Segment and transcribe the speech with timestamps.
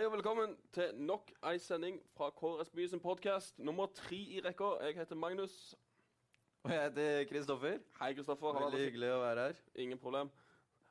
[0.00, 3.58] Hei og velkommen til nok ei sending fra KRSB sin podkast.
[3.60, 4.70] Nummer tre i rekka.
[4.86, 5.56] Jeg heter Magnus.
[6.64, 7.74] Og jeg heter Kristoffer.
[7.98, 8.54] Hei, Kristoffer.
[8.62, 9.58] Veldig hyggelig å være her.
[9.84, 10.30] Ingen problem.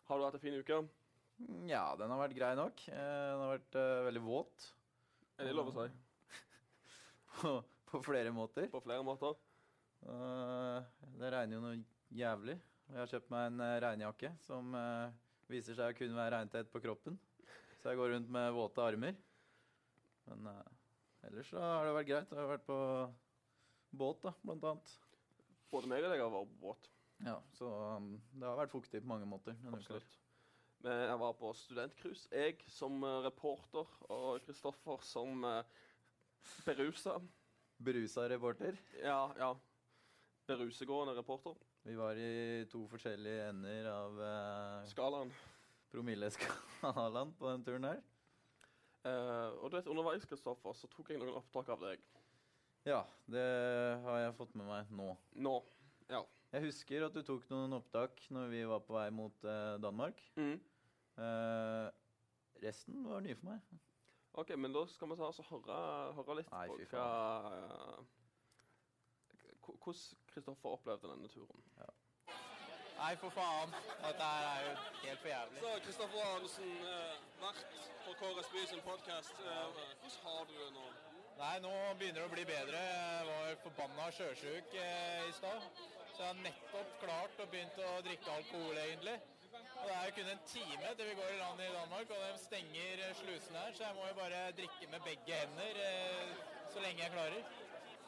[0.06, 0.78] Har du hatt en fin uke?
[1.40, 2.84] Mm, Ja, den har vært grei nok.
[2.86, 4.68] Eh, Den har vært uh, veldig våt
[5.40, 5.88] Er det lov å si?
[7.40, 7.56] på,
[7.90, 8.70] på flere måter.
[8.70, 9.34] På flere måter.
[10.06, 10.86] Uh,
[11.18, 11.82] det regner jo noe
[12.14, 12.60] jævlig.
[12.92, 15.10] Jeg har kjøpt meg en regnjakke som uh,
[15.50, 17.18] viser seg å kunne være regntett på kroppen.
[17.80, 19.18] Så jeg går rundt med våte armer.
[20.30, 22.34] Men uh, ellers så har det vært greit.
[22.34, 22.80] Jeg har vært på
[24.00, 24.96] båt, da, blant annet.
[25.72, 26.90] Både meg og deg har vært på båt.
[27.26, 29.56] Ja, så um, det har vært fuktig på mange måter.
[29.72, 30.18] Absolutt.
[30.84, 32.30] Men jeg var på studentcruise.
[32.32, 35.60] Jeg som eh, reporter og Kristoffer som uh,
[36.68, 37.18] berusa.
[37.84, 38.80] Berusa reporter.
[39.04, 39.52] Ja, ja.
[40.48, 41.60] Berusegående reporter.
[41.84, 45.34] Vi var i to forskjellige ender av uh, Skalaen.
[45.94, 48.02] Promilleskalaen på den turen her.
[49.08, 52.04] Eh, og du vet, underveis Kristoffer, så tok jeg noen opptak av deg.
[52.88, 53.46] Ja, det
[54.06, 55.12] har jeg fått med meg nå.
[55.40, 55.56] Nå.
[56.10, 56.24] Ja.
[56.54, 60.22] Jeg husker at du tok noen opptak når vi var på vei mot eh, Danmark.
[60.40, 60.56] Mm.
[61.20, 61.88] Eh,
[62.64, 63.80] resten var nye for meg.
[64.40, 65.78] OK, men da skal vi ta oss og høre,
[66.18, 67.06] høre litt Nei, på hva
[67.54, 68.00] eh,
[69.70, 71.62] Hvordan Kristoffer opplevde denne turen.
[73.00, 73.76] Nei, for faen.
[74.04, 74.72] Dette er jo
[75.04, 75.62] helt for jævlig.
[75.64, 77.62] Så Kristoffer Arnesen, eh, vert
[78.06, 79.36] for KRSB sin podkast.
[79.36, 80.86] hvordan har du det nå?
[81.40, 82.80] Nei, nå begynner det å bli bedre.
[82.84, 85.68] Jeg var forbanna sjøsjuk eh, i stad.
[86.14, 89.14] Så jeg har nettopp klart og begynt å drikke alkohol, egentlig.
[89.54, 92.26] Og det er jo kun en time til vi går i land i Danmark, og
[92.26, 96.36] de stenger eh, slusene her, så jeg må jo bare drikke med begge hender eh,
[96.74, 97.48] så lenge jeg klarer.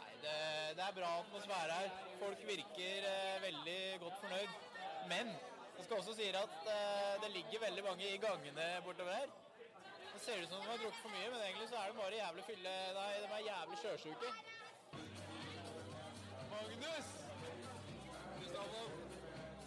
[0.02, 0.36] Nei, det,
[0.76, 1.96] det er bra atmosfære her.
[2.20, 4.71] Folk virker eh, veldig godt fornøyd.
[5.08, 5.28] Men
[5.78, 9.30] jeg skal også si at eh, det ligger veldig mange i gangene bortover her.
[10.14, 12.16] Det ser ut som de har drukket for mye, men egentlig så er de bare
[12.16, 12.74] jævlig fylle...
[12.98, 14.30] Nei, de er jævlig sjøsjuke.
[16.52, 17.10] Magnus!
[18.36, 18.88] Kristoffer,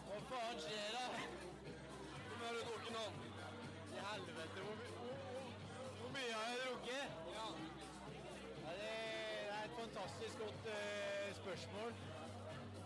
[0.06, 0.94] Hva faen skjer
[2.28, 3.05] hvor mye har du drukket nå?
[3.94, 4.77] I helvete, hvor,
[5.99, 7.06] hvor mye har jeg drukket?
[7.34, 7.47] Ja.
[8.65, 8.91] Ja, det,
[9.47, 12.13] det er et fantastisk godt uh, spørsmål.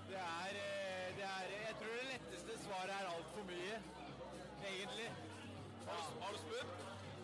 [0.08, 3.74] Det er, eh, det er Jeg tror det letteste svaret er altfor mye,
[4.70, 5.08] egentlig.
[5.84, 5.90] Du,
[6.22, 6.70] har du spydd?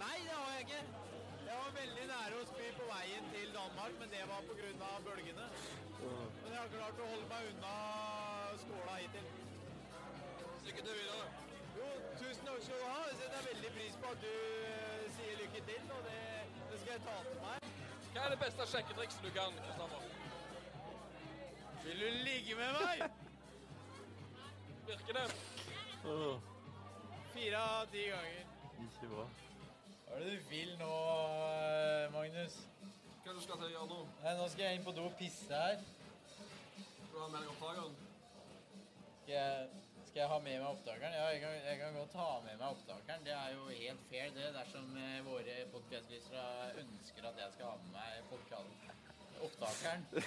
[0.05, 0.83] Nei, det har jeg ikke.
[1.47, 4.91] Jeg var veldig nære å spy på veien til Danmark, men det var pga.
[5.07, 5.47] bølgene.
[6.43, 7.75] Men jeg har klart å holde meg unna
[8.65, 9.27] skåla hittil.
[10.67, 11.27] Lykke til videre.
[11.79, 11.89] Jo,
[12.21, 13.01] tusen takk skal du ha.
[13.11, 14.35] Jeg setter veldig pris på at du
[14.75, 16.21] eh, sier lykke til, og det,
[16.71, 17.73] det skal jeg ta til meg.
[18.13, 20.24] Hva er det beste sjekketrikset du kan, Kristoffer?
[21.85, 23.11] Vil du ligge med meg?
[24.87, 25.25] Virker det?
[27.35, 28.47] Fire av ti ganger.
[28.87, 29.27] Ikke bra.
[30.07, 30.89] Hva er det du vil nå,
[31.59, 32.57] eh, Magnus?
[32.81, 34.01] Hva er det du skal til å gjøre nå?
[34.23, 35.85] Nei, nå skal jeg inn på do og pisse her.
[36.79, 37.95] Skal du ha med deg opptakeren?
[39.21, 39.69] Skal jeg,
[40.09, 41.21] skal jeg ha med meg opptakeren?
[41.21, 43.29] Ja, jeg kan, jeg kan godt ha med meg opptakeren.
[43.29, 47.81] Det er jo helt fair, det, dersom eh, våre podkastlysere ønsker at jeg skal ha
[47.85, 49.04] med meg podcast
[49.49, 50.07] opptakeren.
[50.15, 50.21] Nå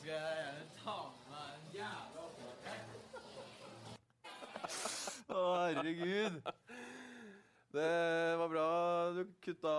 [0.00, 2.80] skal jeg gjerne ta med meg en jævla opptaker.
[5.36, 6.34] Å, herregud.
[7.76, 7.92] Det
[8.40, 8.68] var bra
[9.12, 9.74] du kutta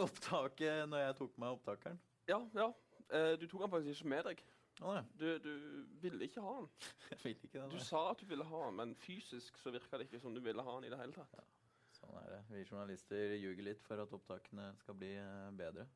[0.00, 1.98] opptaket når jeg tok meg opptakeren.
[2.30, 2.68] Ja, ja.
[3.10, 4.44] Eh, du tok den faktisk ikke med deg.
[5.20, 5.50] Du, du
[6.02, 6.70] ville ikke ha den.
[7.10, 7.68] jeg ville ikke det.
[7.74, 10.40] Du sa at du ville ha den, men fysisk så virka det ikke som du
[10.44, 11.44] ville ha den i det hele tatt.
[11.94, 12.40] Sånn er det.
[12.50, 15.86] Vi journalister ljuger litt for at opptakene skal bli eh, bedre.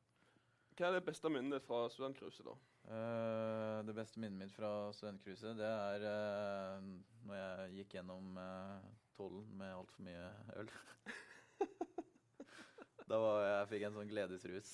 [0.79, 2.53] Hva er det beste minnet fra studentcruiset, da?
[2.87, 6.85] Uh, det beste minnet mitt fra studentcruiset, det er uh,
[7.27, 8.85] når jeg gikk gjennom uh,
[9.19, 10.29] tollen med altfor mye
[10.61, 10.71] øl.
[13.11, 14.71] da var jeg, fikk jeg en sånn gledesrus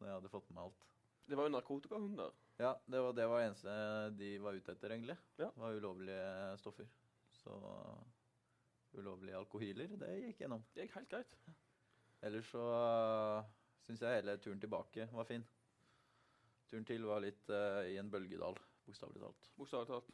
[0.00, 0.88] når jeg hadde fått med meg alt.
[1.30, 2.34] Det var jo narkotikahunder.
[2.58, 3.78] Ja, det var det var eneste
[4.18, 5.18] de var ute etter, egentlig.
[5.38, 5.52] Ja.
[5.52, 6.26] Det var ulovlige
[6.58, 6.90] stoffer.
[7.38, 7.54] Så
[8.98, 10.66] ulovlige alkohyler, det gikk gjennom.
[10.74, 11.38] Det gikk helt greit.
[12.26, 15.44] Ellers så uh, syns jeg hele turen tilbake var fin.
[16.68, 19.50] Turen til var litt uh, i en bølgedal, bokstavelig talt.
[19.56, 20.10] Bokstavelig talt.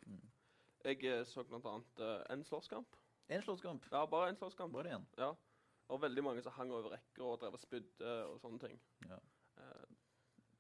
[0.85, 2.97] Jeg eh, så blant annet eh, en slåsskamp.
[3.33, 3.87] En slåsskamp.
[3.91, 4.75] Ja, bare en slåsskamp.
[4.77, 5.07] Bare én.
[5.17, 5.31] Ja.
[5.89, 8.77] Og veldig mange som hang over rekker og drev og spydde og sånne ting.
[9.09, 9.17] Ja.
[9.57, 9.89] Uh,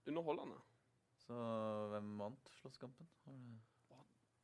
[0.09, 0.57] underholdende.
[1.27, 1.37] Så
[1.93, 3.09] hvem vant slåsskampen?
[3.29, 3.61] Det-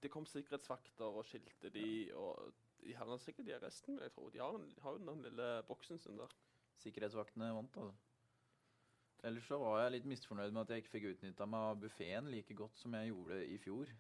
[0.03, 4.29] Det kom sikkerhetsvakter og skilte de, og de har sikkert de arresten, vil jeg tro.
[4.33, 6.31] De har, en, har jo den lille boksen sin der.
[6.81, 7.93] Sikkerhetsvaktene vant, altså.
[9.27, 12.31] Ellers så var jeg litt misfornøyd med at jeg ikke fikk utnytta meg av buffeen
[12.33, 13.91] like godt som jeg gjorde i fjor.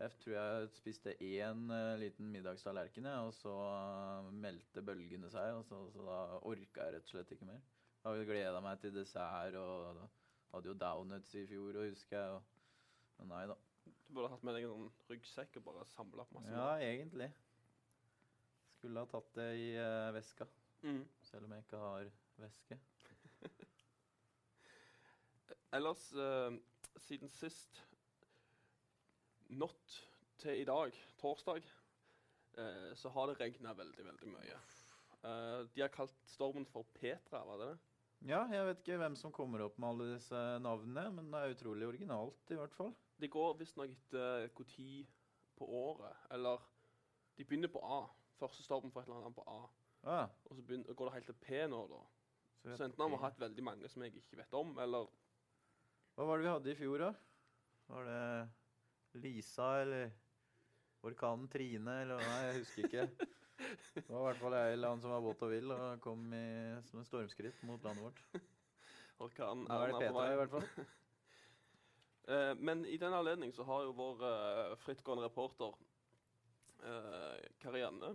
[0.00, 5.50] Jeg tror jeg spiste én uh, liten middagstallerken, jeg, og så eh, meldte bølgene seg,
[5.58, 7.58] og så, så da orka jeg rett og slett ikke mer.
[8.04, 9.98] Har hadde gleda meg til dessert og
[10.54, 12.38] hadde jo donuts i fjor, og husker jeg.
[12.38, 12.70] Og,
[13.18, 13.58] men nei da.
[13.84, 16.54] Du burde hatt med deg en sånn ryggsekk og bare samla opp masse.
[16.54, 17.28] Ja, egentlig.
[18.78, 20.48] Skulle ha tatt det i uh, veska,
[20.80, 21.02] Mm.
[21.28, 22.06] selv om jeg ikke har
[22.40, 22.78] veske.
[25.72, 26.56] Ellers, eh,
[26.98, 27.84] siden sist
[29.50, 29.94] Natt
[30.38, 31.62] til i dag, torsdag,
[32.58, 34.58] eh, så har det regna veldig, veldig mye.
[35.26, 37.78] Eh, de har kalt stormen for Petra, var det det?
[38.30, 41.54] Ja, jeg vet ikke hvem som kommer opp med alle disse navnene, men det er
[41.54, 42.94] utrolig originalt i hvert fall.
[43.20, 45.06] Det går visstnok etter når
[45.58, 46.60] på året, eller
[47.36, 48.06] De begynner på A.
[48.36, 49.60] Første stormen for et eller annet på A.
[50.04, 52.00] Ah, Og så begynner, går det helt til P nå, da.
[52.62, 55.08] så Så enten har vi hatt veldig mange som jeg ikke vet om, eller
[56.20, 57.06] Hva var det vi hadde i fjor, da?
[57.88, 60.10] Var det Lisa eller
[61.08, 63.04] orkanen Trine eller Nei, jeg husker ikke.
[63.94, 66.26] Det var i hvert fall ei eller annen som var våt og vill og kom
[66.36, 66.42] i,
[66.90, 68.20] som en stormskritt mot landet vårt.
[69.24, 70.26] orkanen Nå er det på Petra vei.
[70.34, 70.68] i hvert fall.
[72.30, 75.72] Eh, men i den anledning så har jo vår eh, frittgående reporter
[76.84, 78.12] eh, Karianne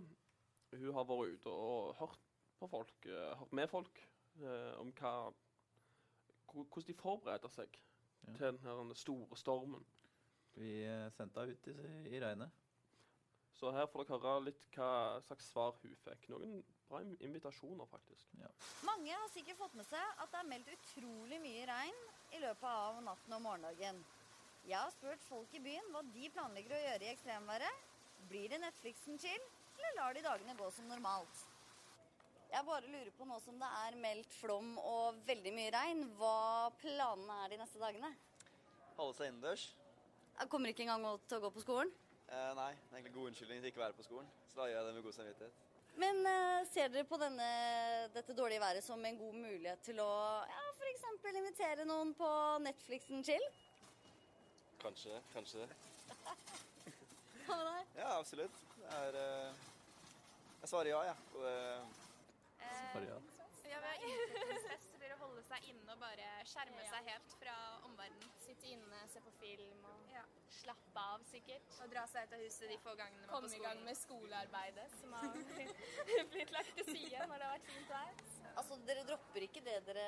[0.70, 2.22] Hun har vært ute og hørt
[2.62, 3.98] på folk, hørt med folk
[4.78, 5.12] om hva
[6.46, 7.76] hvordan de forbereder seg
[8.26, 8.36] Ja.
[8.36, 9.86] til den store stormen.
[10.56, 12.50] Vi eh, sendte henne ut i, i regnet.
[13.56, 16.28] Så her får dere høre litt hva slags svar hun fikk.
[16.32, 16.58] Noen
[16.88, 18.34] bra invitasjoner, faktisk.
[18.84, 22.02] Mange har sikkert fått med seg at det er meldt utrolig mye regn
[22.36, 24.02] i løpet av natten og morgendagen.
[24.66, 27.84] Jeg har spurt folk i byen hva de planlegger å gjøre i ekstremværet.
[28.28, 29.44] Blir det Netflixen chill,
[29.76, 31.44] eller lar de dagene gå som normalt?
[32.56, 36.70] Jeg bare lurer på nå som det er meldt flom og veldig mye regn, hva
[36.80, 38.08] planene er de neste dagene?
[38.96, 39.64] Holde seg innendørs?
[40.48, 41.90] Kommer ikke engang til å gå på skolen.
[42.30, 44.30] Eh, nei, det er egentlig god unnskyldning til ikke å være på skolen.
[44.48, 45.58] Så da gjør jeg det med god samvittighet.
[46.00, 47.50] Men eh, ser dere på denne,
[48.16, 50.08] dette dårlige været som en god mulighet til å
[50.48, 51.04] ja, f.eks.
[51.34, 52.32] invitere noen på
[52.64, 53.46] Netflixen chill?
[54.80, 55.68] Kanskje, kanskje det.
[57.44, 57.94] Hva med deg?
[58.00, 58.64] Ja, absolutt.
[58.80, 59.70] Det er eh,
[60.64, 61.30] Jeg svarer ja, jeg.
[61.36, 62.04] Og
[62.86, 63.18] det Bare ja.
[63.66, 67.54] Ja, vi har innflytelsestest til å holde seg inne og bare skjerme seg helt fra
[67.88, 68.30] omverdenen.
[68.44, 70.22] Sitte inne, se på film og Ja.
[70.60, 71.66] slappe av, sikkert.
[71.82, 73.98] Og dra seg ut av huset de få gangene man er Komme i gang med
[73.98, 75.26] skolearbeidet, som har
[76.32, 78.14] blitt lagt til side når det har vært fint vær.
[78.56, 80.04] Altså, dere dropper ikke det dere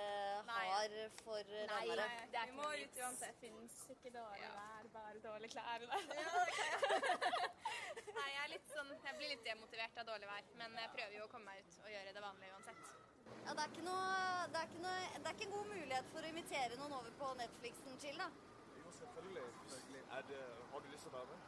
[0.48, 0.62] Nei.
[0.72, 2.12] har for Nei, regnværet?
[2.32, 3.34] det er Vi må ut uansett.
[3.34, 4.52] Det fins ikke dårlig Ja.
[4.56, 5.80] vær, bare dårlige klær.
[5.90, 6.00] Nei.
[8.18, 11.14] Nei, jeg er litt sånn Jeg blir litt demotivert av dårlig vær, men jeg prøver
[11.18, 12.80] jo å komme meg ut og gjøre det vanlige uansett.
[13.44, 14.08] Ja, det er, ikke noe,
[14.48, 17.12] det, er ikke noe, det er ikke en god mulighet for å invitere noen over
[17.20, 18.28] på Netflixen chill, da?
[18.80, 19.46] Jo, selvfølgelig.
[20.16, 20.40] Er det,
[20.72, 21.40] har du lyst til å være med?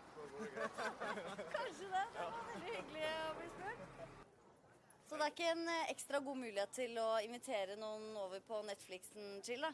[1.56, 2.04] Kanskje det.
[2.12, 3.10] Det var veldig hyggelig å
[3.40, 3.80] bli spurt.
[5.10, 8.60] Så det er ikke en eh, ekstra god mulighet til å invitere noen over på
[8.62, 9.72] Netflixen chill, da?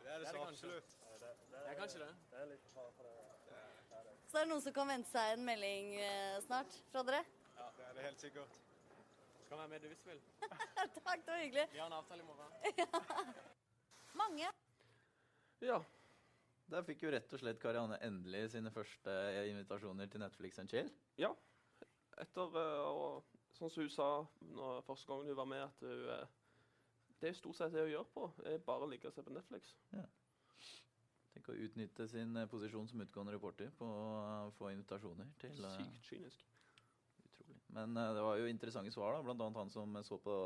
[0.00, 0.94] Det er det så absolutt.
[1.20, 2.06] Det, det, Ja, kanskje det.
[2.30, 3.16] det er litt fare for det.
[4.30, 7.20] Så det er noen som kan vente seg en melding eh, snart fra dere?
[7.58, 8.56] Ja, det er det helt sikkert.
[9.44, 10.22] Skal være med du hvis du vil.
[11.04, 11.66] Takk, det var hyggelig.
[11.74, 13.36] Vi har en avtale i morgen.
[14.22, 14.52] Mange.
[15.66, 15.80] Ja.
[16.70, 19.18] Der fikk jo rett og slett Karianne endelig sine første
[19.50, 20.88] invitasjoner til Netflix and chill.
[21.20, 21.34] ja.
[22.20, 23.22] Etter eh, å
[23.60, 24.06] Sånn som hun sa
[24.56, 26.28] når, første gangen hun var med, at hun eh,
[27.20, 28.22] Det er stort sett det hun gjør på.
[28.48, 29.74] er bare å ligge og se på Netflix.
[31.30, 35.76] Tenk å utnytte sin eh, posisjon som utgående reporter på å få invitasjoner til eh,
[35.76, 36.46] Sykt kynisk.
[37.28, 37.60] Utrolig.
[37.76, 39.22] Men eh, det var jo interessante svar, da.
[39.28, 40.38] Blant annet han som så på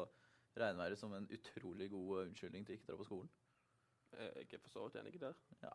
[0.58, 3.30] regnværet som en utrolig god unnskyldning til ikke å dra på skolen.
[4.18, 5.38] Eh, Jeg er for så vidt enig der.
[5.62, 5.72] Ja,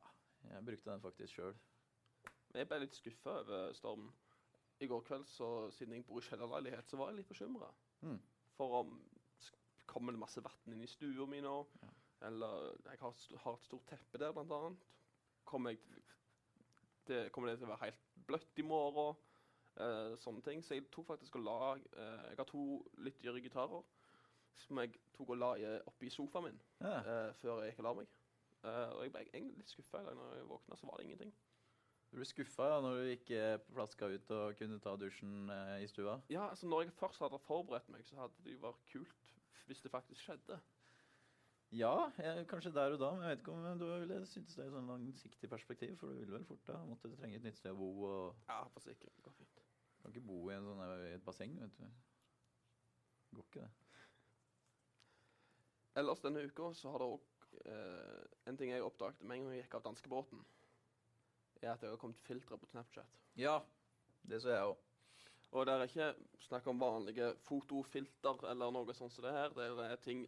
[0.52, 1.56] jeg brukte den faktisk sjøl.
[2.54, 4.12] Jeg ble litt skuffa over stormen.
[4.80, 7.68] I går kveld, så, siden jeg bor i kjellerleilighet, så var jeg litt bekymra.
[8.02, 8.20] Mm.
[8.56, 9.00] For om
[9.90, 11.56] kommer det masse vann inn i stua mi nå?
[11.82, 11.90] Ja.
[12.28, 14.84] Eller jeg har, har et stort teppe der, blant annet.
[15.50, 16.04] Kommer, jeg,
[17.08, 19.18] det, kommer det til å være helt bløtt i morgen?
[19.80, 20.62] Eh, sånne ting.
[20.64, 22.64] Så jeg tok faktisk og la eh, Jeg har to
[23.06, 23.84] litt dyre gitarer
[24.60, 26.98] som jeg tok og la i, oppi sofaen min Ja.
[27.00, 28.10] eh, før jeg gikk og la meg.
[28.60, 31.32] Eh, og jeg ble egentlig litt skuffa når jeg våkna, så var det ingenting.
[32.10, 35.88] Du ble skuffa ja, når du ikke plaska ut og kunne ta dusjen eh, i
[35.92, 36.18] stua?
[36.34, 39.34] Ja, altså Når jeg først hadde forberedt meg, så hadde det jo vært kult
[39.70, 40.58] hvis det faktisk skjedde.
[41.78, 44.66] Ja, jeg, kanskje der og da, men jeg vet ikke om du ville syntes det
[44.66, 45.92] i sånn langsiktig perspektiv.
[46.00, 47.90] For du ville vel fort da måtte trenge et nytt sted å bo.
[48.08, 49.14] og Ja, for sikkert.
[49.14, 49.62] Det går fint.
[49.62, 51.86] Du kan ikke bo i, en sånn, i et basseng, vet du.
[53.38, 53.70] Går ikke det.
[56.02, 59.58] Ellers denne uka så har det òg eh, En ting jeg oppdaget med en gang
[59.58, 60.42] jeg gikk av danskebåten,
[61.62, 63.18] er at det har kommet filtre på Snapchat.
[63.40, 63.60] Ja,
[64.30, 64.78] det så jeg òg.
[65.50, 66.10] Og det er ikke
[66.46, 69.56] snakk om vanlige fotofilter eller noe sånt som det her.
[69.58, 70.28] Det er ting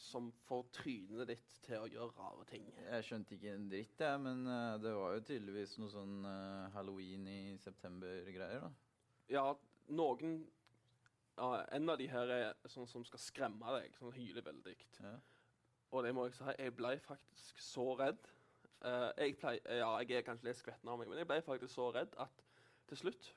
[0.00, 2.64] som får trynet ditt til å gjøre rare ting.
[2.80, 6.70] Jeg skjønte ikke en dritt, jeg, men eh, det var jo tydeligvis noe sånn eh,
[6.76, 8.72] halloween i september-greier, da.
[9.32, 9.44] Ja,
[9.92, 10.40] noen
[11.36, 14.74] ja, En av de her er sånn som skal skremme deg, sånn hyler veldig.
[15.00, 15.14] Ja.
[15.92, 18.28] Og det må jeg si, jeg ble faktisk så redd.
[18.82, 21.74] Eh, jeg, plei, ja, jeg er kanskje litt skvetten av meg, men jeg ble faktisk
[21.76, 22.42] så redd at
[22.90, 23.28] til slutt,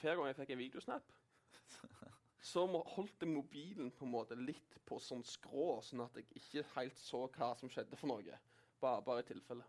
[0.00, 1.12] hver gang jeg fikk en videosnap,
[2.50, 6.26] så må, holdt jeg mobilen på en måte litt på sånn skrå, sånn at jeg
[6.40, 8.40] ikke helt så hva som skjedde for noe.
[8.82, 9.66] Bare, bare i tilfelle.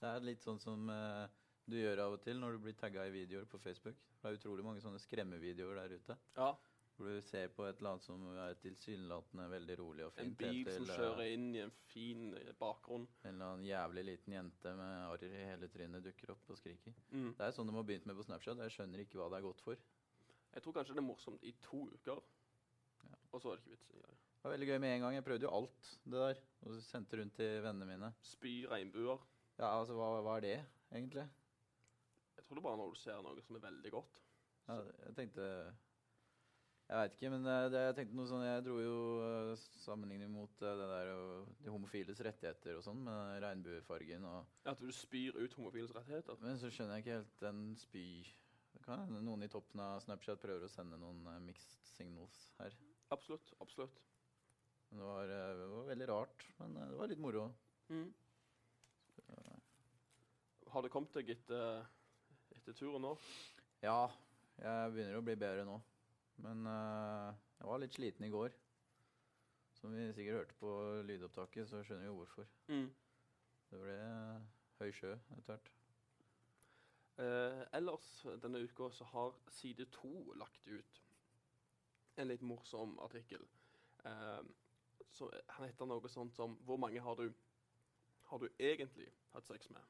[0.00, 1.24] Det er litt sånn som uh,
[1.68, 4.00] du gjør av og til når du blir tagga i videoer på Facebook.
[4.20, 6.16] Det er utrolig mange sånne skremmevideoer der ute.
[6.36, 6.50] Ja.
[6.94, 10.28] Hvor du ser på et eller annet som er tilsynelatende veldig rolig og fint.
[10.28, 13.08] En bil helt som eh, kjører inn i en fin eh, bakgrunn.
[13.24, 16.94] En eller annen jævlig liten jente med arr i hele trynet dukker opp og skriker.
[17.10, 17.32] Mm.
[17.34, 18.62] Det er sånn de har begynt med på Snapchat.
[18.62, 19.82] Jeg skjønner ikke hva det er godt for.
[20.54, 22.22] Jeg tror kanskje det er morsomt i to uker,
[23.04, 23.16] Ja.
[23.32, 23.88] og så er det ikke vits.
[23.90, 24.14] det.
[24.14, 25.14] Det var veldig gøy med en gang.
[25.18, 26.40] Jeg prøvde jo alt det der.
[26.62, 28.12] Og sendte rundt til vennene mine.
[28.22, 29.18] Spy regnbuer.
[29.58, 30.56] Ja, altså, hva, hva er det,
[30.92, 31.26] egentlig?
[32.36, 34.20] Jeg tror det er bare når du ser noe som er veldig godt.
[34.68, 35.48] Ja, jeg tenkte
[36.84, 40.28] Jeg veit ikke, men eh, det, jeg tenkte noe sånn Jeg dro jo eh, sammenligning
[40.34, 44.90] mot eh, det der og de homofiles rettigheter og sånn, med regnbuefargen og At du
[44.92, 46.36] spyr ut homofiles rettigheter.
[46.44, 48.06] Men så skjønner jeg ikke helt den spy...
[48.84, 52.74] Kan hende noen i toppen av Snapchat prøver å sende noen mixed signals her.
[53.14, 53.54] Absolutt.
[53.62, 53.96] absolutt.
[54.90, 57.46] Men det var, det var veldig rart, men det var litt moro.
[57.88, 58.10] Mm.
[60.74, 61.86] Har det kommet deg etter,
[62.58, 63.14] etter turen nå?
[63.86, 64.10] Ja,
[64.58, 65.78] jeg begynner å bli bedre nå.
[66.42, 68.56] Men uh, jeg var litt sliten i går.
[69.78, 70.74] Som vi sikkert hørte på
[71.06, 72.50] lydopptaket, så skjønner vi jo hvorfor.
[72.72, 72.90] Mm.
[73.70, 74.44] Det ble uh,
[74.80, 75.72] høy sjø etter hvert.
[77.14, 78.06] Uh, ellers
[78.42, 81.04] denne uka så har Side 2 lagt ut
[82.16, 83.42] en litt morsom artikkel.
[84.04, 84.42] Eh,
[85.10, 87.32] så Han heter noe sånt som 'Hvor mange har du,
[88.22, 89.82] har du egentlig hatt sex med?'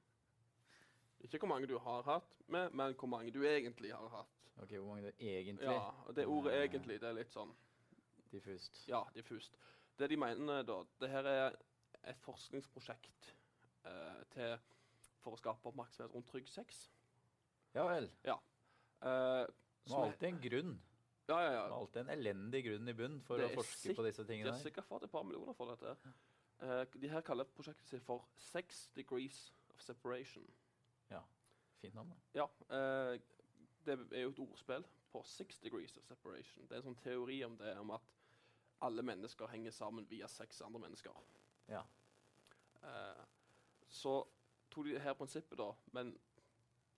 [1.24, 4.40] Ikke hvor mange du har hatt med, men hvor mange du egentlig har hatt.
[4.62, 7.32] Ok, Hvor mange det er egentlig Ja, og Det ordet Eh, 'egentlig' det er litt
[7.32, 7.54] sånn
[8.32, 8.84] Diffust.
[8.88, 9.56] Ja, diffust.
[9.98, 11.52] Det de mener da, det her er
[12.04, 13.34] et forskningsprosjekt
[13.86, 14.58] eh, til,
[15.22, 16.90] for å skape oppmerksomhet rundt trygg sex.
[17.74, 18.10] Ja vel.
[18.24, 18.34] Eh,
[19.04, 20.80] Det som er- alltid en grunn.
[21.28, 21.62] ja, ja, ja.
[21.64, 24.50] Det er alltid en elendig grunn i bunnen for å forske på disse De tingene
[24.50, 25.96] har er sikkert fått et par millioner for dette.
[26.62, 30.48] Uh, de her kaller prosjektet sitt for Sex Degrees of Separation'.
[31.84, 32.12] Fint navn.
[32.34, 33.20] Ja, eh,
[33.84, 36.68] Det er jo et ordspill på 'Six Degrees of Separation'.
[36.68, 38.00] Det er en sånn teori om det, om at
[38.80, 41.12] alle mennesker henger sammen via seks andre mennesker.
[41.68, 41.82] Ja.
[42.82, 43.24] Eh,
[43.88, 44.24] så
[44.70, 46.18] tok de her prinsippet, da, men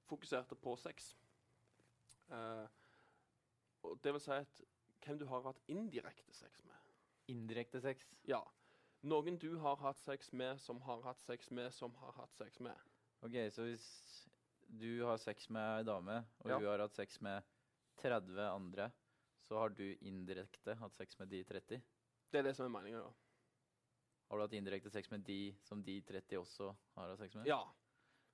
[0.07, 1.17] fokuserte på sex.
[2.31, 2.67] Eh,
[3.83, 4.63] og det vil si at
[5.05, 6.75] hvem du har hatt indirekte sex med.
[7.29, 8.15] Indirekte sex.
[8.27, 8.41] Ja.
[9.03, 12.61] Noen du har hatt sex med, som har hatt sex med, som har hatt sex
[12.61, 12.75] med.
[13.23, 13.87] Ok, så hvis
[14.69, 16.59] du har sex med ei dame, og Ja.
[16.59, 17.43] hun har hatt sex med
[17.97, 18.91] 30 andre,
[19.49, 21.83] så har du indirekte hatt sex med de 30?
[22.33, 23.13] Det er det som er meninga, da.
[24.31, 27.47] Har du hatt indirekte sex med de som de 30 også har hatt sex med?
[27.47, 27.61] Ja.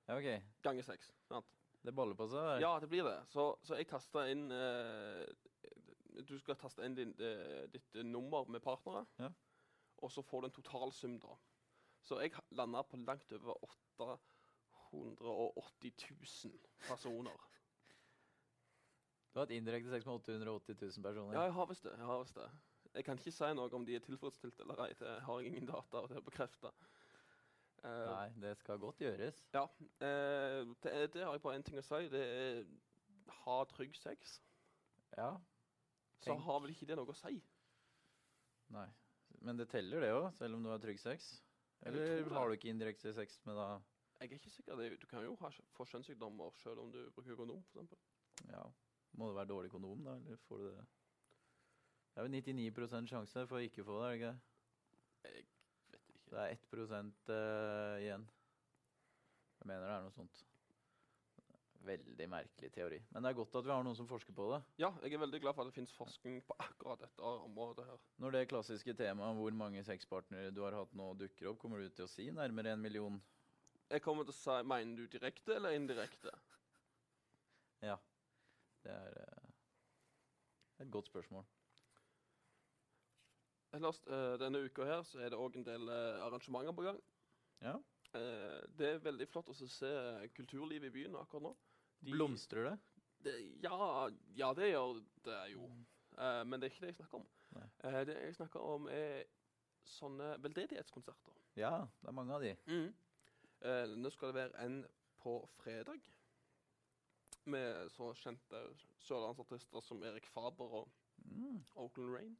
[0.07, 0.43] Ja, ok.
[0.63, 1.11] Ganger seks.
[1.29, 1.45] Sant?
[1.83, 2.39] Det baller på seg.
[2.39, 2.59] Eller?
[2.61, 3.27] Ja, det blir det.
[3.27, 5.25] Så, så jeg tasta inn eh,
[6.23, 9.29] Du skal taste inn din, eh, ditt nummer med partnere, Ja.
[10.01, 11.35] og så får du en totalsum, da.
[12.03, 13.55] Så jeg landa på langt over
[14.93, 15.93] 880
[16.43, 16.53] 000
[16.87, 17.49] personer.
[19.33, 21.33] Du har hatt indirekte sex med 880 000 personer.
[21.33, 21.95] Ja, jeg har visst det.
[21.97, 22.49] Jeg har visst det.
[22.93, 24.91] Jeg kan ikke si noe om de er tilfredsstilt eller ei.
[24.99, 26.69] Det har jeg ingen data til å bekrefte.
[27.83, 29.41] Uh, Nei, det skal godt gjøres.
[29.55, 29.63] Ja.
[29.99, 32.03] Uh, det, det har jeg bare én ting å si.
[32.13, 32.61] Det er
[33.43, 34.37] ha trygg sex.
[35.17, 35.31] Ja.
[36.23, 37.39] Så har vel ikke det noe å si.
[38.73, 38.87] Nei.
[39.43, 41.33] Men det teller det òg, selv om du har trygg sex?
[41.83, 43.67] Eller har du ikke indirekte sex med da
[44.23, 44.79] Jeg er ikke sikker.
[44.79, 47.97] Er du kan jo ha, få skjønnssykdommer selv om du bruker kondom, f.eks.
[48.47, 48.61] Ja.
[49.19, 50.13] Må det være dårlig kondom, da?
[50.15, 50.85] Eller får du det
[52.13, 54.31] Det er vel 99% sjanse for å ikke få det, er det ikke?
[54.31, 55.25] det?
[55.25, 55.57] Jeg vet ikke.
[56.29, 56.55] Det er
[57.01, 58.23] 1 uh, igjen.
[59.59, 60.45] Jeg mener det er noe sånt.
[61.83, 63.01] Veldig merkelig teori.
[63.11, 64.63] Men det er godt at vi har noen som forsker på det.
[64.85, 67.99] Ja, jeg er veldig glad for at det finnes forskning på akkurat dette området her.
[68.23, 71.91] Når det klassiske temaet hvor mange sexpartnere du har hatt nå dukker opp, kommer du
[71.91, 73.19] til å si nærmere en million?
[73.93, 76.31] Jeg kommer til å si Mener du direkte eller indirekte?
[77.85, 77.97] Ja.
[78.83, 79.49] Det er eh,
[80.83, 81.45] et godt spørsmål.
[83.73, 86.99] Ellers, eh, denne uka her så er det òg en del eh, arrangementer på gang.
[87.63, 87.75] Ja.
[88.13, 89.91] Eh, det er veldig flott å se
[90.37, 91.53] kulturlivet i byen akkurat nå.
[92.03, 92.75] De- Blomstrer det?
[93.23, 93.33] Det,
[93.63, 93.77] ja,
[94.35, 95.69] ja, det gjør det jo.
[96.17, 97.29] Eh, men det er ikke det jeg snakker om.
[97.55, 97.67] Nei.
[97.87, 99.23] Eh, det jeg snakker om, er
[99.87, 101.39] sånne veldedighetskonserter.
[101.59, 102.53] Ja, det er mange av de.
[103.63, 104.81] Eh, nå skal det være en
[105.23, 106.01] på fredag
[107.45, 108.59] med så kjente
[109.03, 110.91] sørlandsartister som Erik Faber og
[111.31, 111.65] Mm.
[111.75, 112.37] Oakland Rain.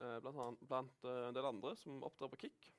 [0.00, 2.70] Eh, blant, annet, blant uh, en del andre som opptrer på Kick.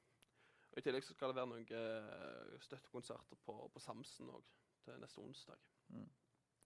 [0.71, 4.45] Og I tillegg så skal det være noen eh, støttekonserter på, på Samsen òg
[4.85, 5.59] til neste onsdag.
[5.91, 6.07] Mm.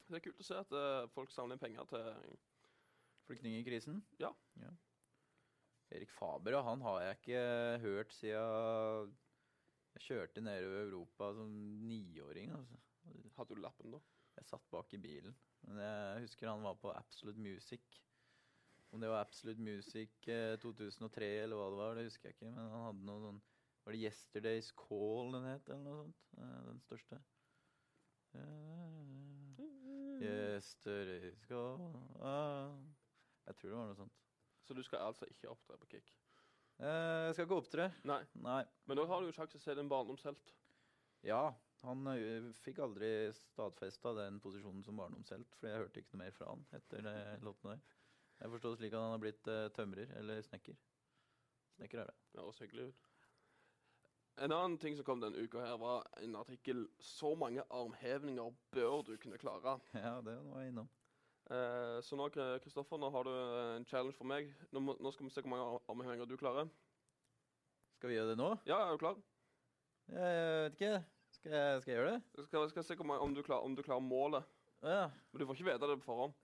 [0.05, 2.35] Det er kult å se at uh, folk samler inn penger til
[3.25, 4.03] Flyktningkrisen?
[4.21, 4.29] Ja.
[5.89, 7.41] Erik Faber, han har jeg ikke
[7.81, 9.15] hørt siden
[9.95, 11.51] jeg kjørte nedover Europa som
[11.87, 12.51] niåring.
[12.55, 12.79] Altså.
[13.37, 14.01] Hadde du lappen da?
[14.35, 15.35] Jeg satt bak i bilen.
[15.65, 18.01] Men jeg husker han var på Absolute Music.
[18.91, 22.51] Om det var Absolute Music eh, 2003 eller hva det var, det husker jeg ikke.
[22.51, 23.41] Men han hadde noe sånn
[23.85, 26.21] Var det Yesterday's Call den het, eller noe sånt?
[26.39, 27.21] Eh, den største.
[28.35, 29.65] Eh,
[30.25, 31.89] Yesterday's Call
[32.23, 32.75] ah.
[33.45, 34.21] Jeg tror det var noe sånt.
[34.65, 36.15] Så du skal altså ikke opptre på Kick?
[36.81, 37.89] Eh, jeg skal ikke opptre.
[38.07, 38.21] Nei.
[38.43, 38.61] Nei.
[38.89, 40.53] Men nå har du jo sjanse til å se din barndomshelt.
[41.25, 41.43] Ja,
[41.85, 42.17] han ø,
[42.61, 46.65] fikk aldri stadfesta den posisjonen som barndomshelt, for jeg hørte ikke noe mer fra han
[46.77, 47.15] etter det
[47.47, 47.81] låten der.
[48.41, 50.77] Jeg forstår det slik at han har blitt uh, tømrer eller snekker.
[51.77, 52.17] Snekker er det.
[52.33, 53.05] Det høres hyggelig ut.
[54.43, 59.01] En annen ting som kom denne uka, her var en artikkel 'Så mange armhevninger bør
[59.07, 59.79] du kunne klare'.
[59.93, 60.89] Ja, det var jeg innom.
[61.45, 62.25] Eh, så nå,
[62.63, 64.49] Kristoffer, nå har du eh, en challenge for meg.
[64.73, 66.69] Nå, må, nå skal vi se hvor mange ar- armhevinger du klarer.
[67.99, 68.47] Skal vi gjøre det nå?
[68.65, 69.19] Ja, er du klar?
[70.09, 70.95] Jeg vet ikke.
[71.35, 72.23] Skal jeg, skal jeg gjøre det?
[72.39, 74.47] Jeg skal, skal se mange, om, du klar, om du klarer målet.
[74.85, 75.05] Ja.
[75.31, 76.35] Men du får ikke vite det på forhånd.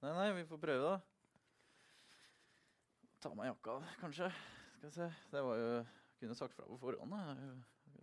[0.00, 0.98] Nei, nei, vi får prøve, da.
[3.20, 4.30] Ta meg jakka av, kanskje.
[4.78, 5.08] Skal vi se.
[5.34, 5.72] Det var jo
[6.20, 7.12] Kunne sagt fra på forhånd.
[7.12, 7.36] da.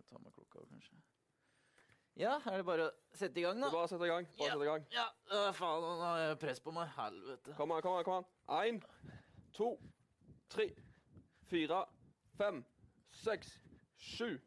[0.08, 0.98] Ta av meg klokka av, kanskje.
[2.18, 3.68] Ja, er det bare å sette i gang, Det da?
[3.68, 4.24] er bare å sette i gang.
[4.38, 4.52] Bare Ja.
[4.52, 4.86] sette i gang.
[4.90, 6.88] Ja, øh, faen, nå har jeg press på meg.
[6.96, 7.54] Helvete.
[7.56, 8.04] Kom an, kom an.
[8.04, 8.24] kom an.
[8.66, 8.82] Én,
[9.52, 9.78] to,
[10.50, 10.66] tre,
[11.46, 11.84] fire,
[12.36, 12.64] fem,
[13.12, 13.52] seks,
[13.98, 14.40] sju,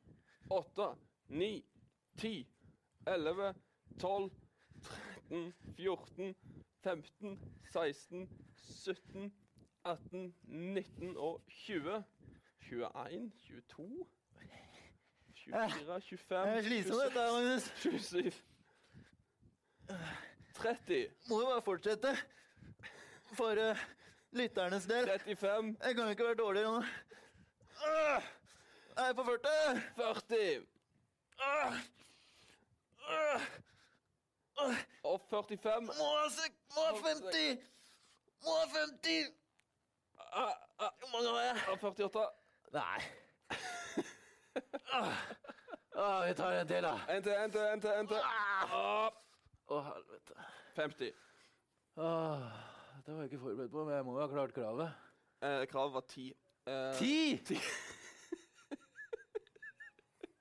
[0.52, 0.98] åtte,
[1.30, 1.64] ni,
[2.18, 2.46] ti,
[3.08, 3.54] elleve,
[4.00, 4.32] tolv,
[5.30, 6.36] 13, 14,
[6.84, 7.40] 15,
[7.72, 9.32] 16, 17,
[9.86, 12.04] 18, 19 og 20.
[12.70, 14.06] 21, 22,
[15.52, 17.72] 24, 25, Det er slitsomt, dette Magnus.
[17.78, 18.32] 27,
[20.56, 22.18] 30, Må jo bare fortsette.
[23.34, 23.78] For uh,
[24.32, 25.06] lytternes del.
[25.08, 26.78] 35, Jeg kan jo ikke være dårligere nå.
[27.82, 28.22] Uh,
[28.98, 29.82] Jeg er på 40.
[29.96, 30.66] 40
[31.42, 31.74] Uh,
[35.04, 35.82] og 45.
[35.82, 37.58] Må ha sek- må ha 50.
[38.46, 39.32] Må ha 50.
[40.34, 41.56] Ah, ah, Hvor mange har jeg?
[41.72, 42.28] og 48.
[42.74, 43.02] Nei.
[46.02, 46.94] Ah, ah, vi tar en til, da.
[47.16, 47.92] En til, en til, en til.
[48.00, 48.18] en til.
[48.74, 49.10] Åh,
[49.72, 50.46] Å, helvete.
[50.76, 51.12] 50.
[52.02, 52.46] Åh,
[53.06, 54.96] det var jeg ikke forberedt på, men jeg må jo ha klart kravet.
[55.46, 56.26] Eh, kravet var 10.
[56.72, 57.14] Eh, Ti!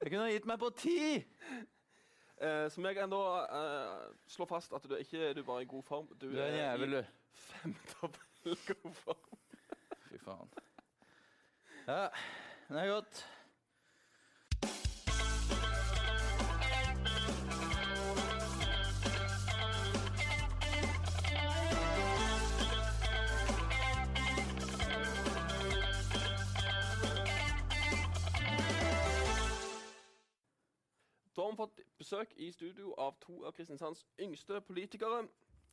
[0.01, 0.95] Jeg kunne ha gitt meg på ti!
[2.41, 5.69] Eh, som jeg ennå eh, slår fast at du er ikke du er bare i
[5.69, 6.07] god form.
[6.17, 7.11] Du, Du er en jævel, i du.
[7.37, 9.37] femdobbel god form.
[10.07, 10.49] Fy faen.
[11.85, 12.07] Ja,
[12.71, 13.21] det er godt.
[31.51, 35.25] Har vi fått besøk i studio av to av Kristiansands yngste politikere.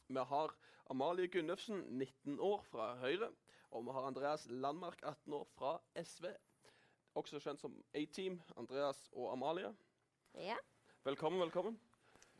[0.07, 0.53] Vi har
[0.89, 3.29] Amalie Gunnufsen, 19 år, fra Høyre.
[3.71, 6.31] Og vi har Andreas Landmark, 18 år, fra SV.
[7.19, 9.73] Også kjent som A-Team, Andreas og Amalie.
[10.33, 10.57] Ja,
[11.05, 11.77] Velkommen, velkommen.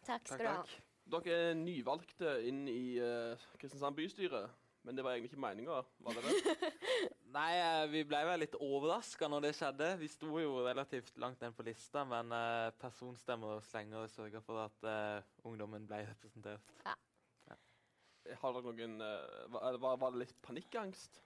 [0.06, 0.63] takk skal du ha.
[1.08, 4.47] Dere er nyvalgte inn i uh, Kristiansand bystyre.
[4.88, 6.69] Men det var egentlig ikke meninga, var det det?
[7.36, 9.89] Nei, eh, vi ble vel litt overraska når det skjedde.
[10.00, 14.63] Vi sto jo relativt langt ned på lista, men uh, personstemmer og slenger sørga for
[14.63, 16.71] at uh, ungdommen ble representert.
[16.88, 21.19] Har dere noen uh, var, var, var det litt panikkangst?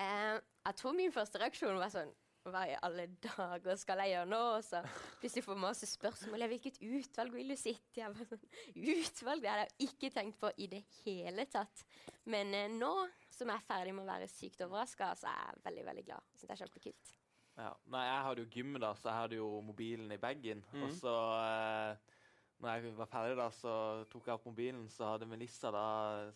[0.00, 4.28] Eh, jeg tror min første reaksjon var sånn Hva i alle dager skal jeg gjøre
[4.30, 4.40] nå?
[4.56, 4.80] Og så
[5.20, 6.46] plutselig får jeg masse spørsmål.
[6.54, 8.26] Hvilket utvalg vil du sitte i?
[8.30, 8.46] Sånn,
[8.80, 9.42] Utvalg?
[9.44, 11.84] Det hadde jeg ikke tenkt på i det hele tatt.
[12.32, 12.94] Men eh, nå
[13.28, 16.30] som jeg er ferdig med å være sykt overraska, så er jeg veldig veldig glad.
[16.36, 17.12] Synes det er kjempekult.
[17.60, 17.70] Ja.
[17.92, 20.64] Nei, jeg hadde jo gym, da, så jeg hadde jo mobilen i bagen.
[20.72, 20.86] Mm.
[20.86, 22.16] Og så eh,
[22.60, 23.74] når jeg var ferdig, da, så
[24.12, 25.84] tok jeg opp mobilen, så hadde Melissa da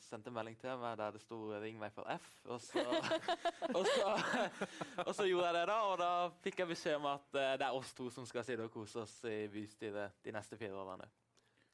[0.00, 2.30] sendt en melding til meg der det sto 'ring meg for F'.
[2.48, 2.80] Og så,
[3.76, 4.14] og så,
[5.04, 6.12] og så gjorde jeg det, da, og da
[6.44, 9.02] fikk jeg beskjed om at eh, det er oss to som skal sitte og kose
[9.04, 11.10] oss i bystyret de neste fire årene.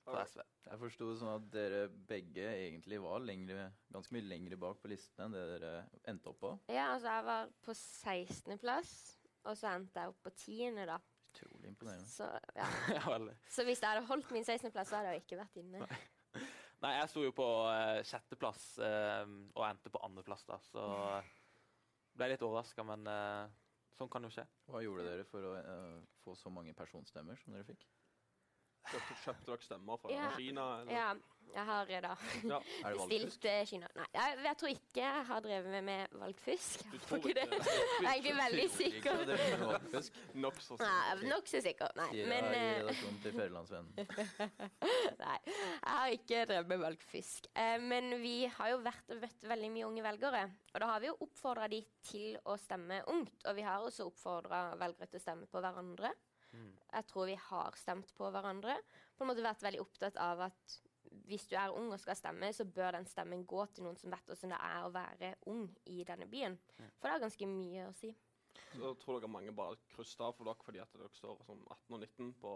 [0.00, 0.40] for SV.
[0.66, 4.90] Jeg forsto det sånn at dere begge egentlig var lengre, ganske mye lengre bak på
[4.90, 6.50] listen enn det dere endte opp på.
[6.72, 8.94] Ja, altså jeg var på 16.-plass,
[9.44, 10.98] og så endte jeg opp på 10., da.
[11.30, 12.08] Utrolig imponerende.
[12.10, 12.66] Så, ja.
[13.54, 15.86] Så hvis jeg hadde holdt min 16.-plass, så hadde jeg ikke vært inne.
[16.82, 20.56] Nei, jeg sto jo på eh, sjetteplass uh, og endte på andreplass, da.
[20.64, 20.84] Så
[22.16, 23.50] ble litt overraska, men uh,
[23.98, 24.46] sånn kan jo skje.
[24.70, 27.84] Hva gjorde dere for å eh, få så mange personstemmer som dere fikk?
[28.88, 30.30] Kjøpte, kjøpt dere stemmer fra Ja.
[30.36, 30.64] Kina?
[30.80, 30.92] Eller?
[30.96, 31.10] Ja,
[31.54, 32.12] jeg har eh, da
[32.52, 32.58] Ja.
[32.94, 33.88] Bestilt eh, Kina.
[33.96, 36.84] Nei, jeg, jeg tror ikke jeg har drevet med, med valgfusk.
[36.84, 37.60] Du Jeg tror tror ikke det.
[37.60, 39.22] Jeg er egentlig veldig sikker.
[39.34, 40.10] Er.
[40.44, 41.94] Nokså Nei, Nokså sikker.
[41.98, 43.92] Nei, men eh, redaksjonen til Fedrelandsvennen.
[45.24, 47.50] Nei, jeg har ikke drevet med valgfusk.
[47.54, 50.44] Eh, men vi har jo vært og møtt veldig mye unge velgere.
[50.74, 53.42] Og da har vi jo oppfordra de til å stemme ungt.
[53.46, 56.14] Og vi har også oppfordra velgere til å stemme på hverandre.
[56.52, 56.70] Mm.
[56.92, 58.76] Jeg tror vi har stemt på hverandre.
[59.16, 60.80] På en måte vært veldig opptatt av at
[61.30, 64.12] hvis du er ung og skal stemme, så bør den stemmen gå til noen som
[64.12, 66.58] vet hvordan det er å være ung i denne byen.
[66.76, 68.12] For det har ganske mye å si.
[68.74, 71.96] Så tror dere mange bare krysser av for dere fordi at dere står som 18
[71.96, 72.54] og 19 på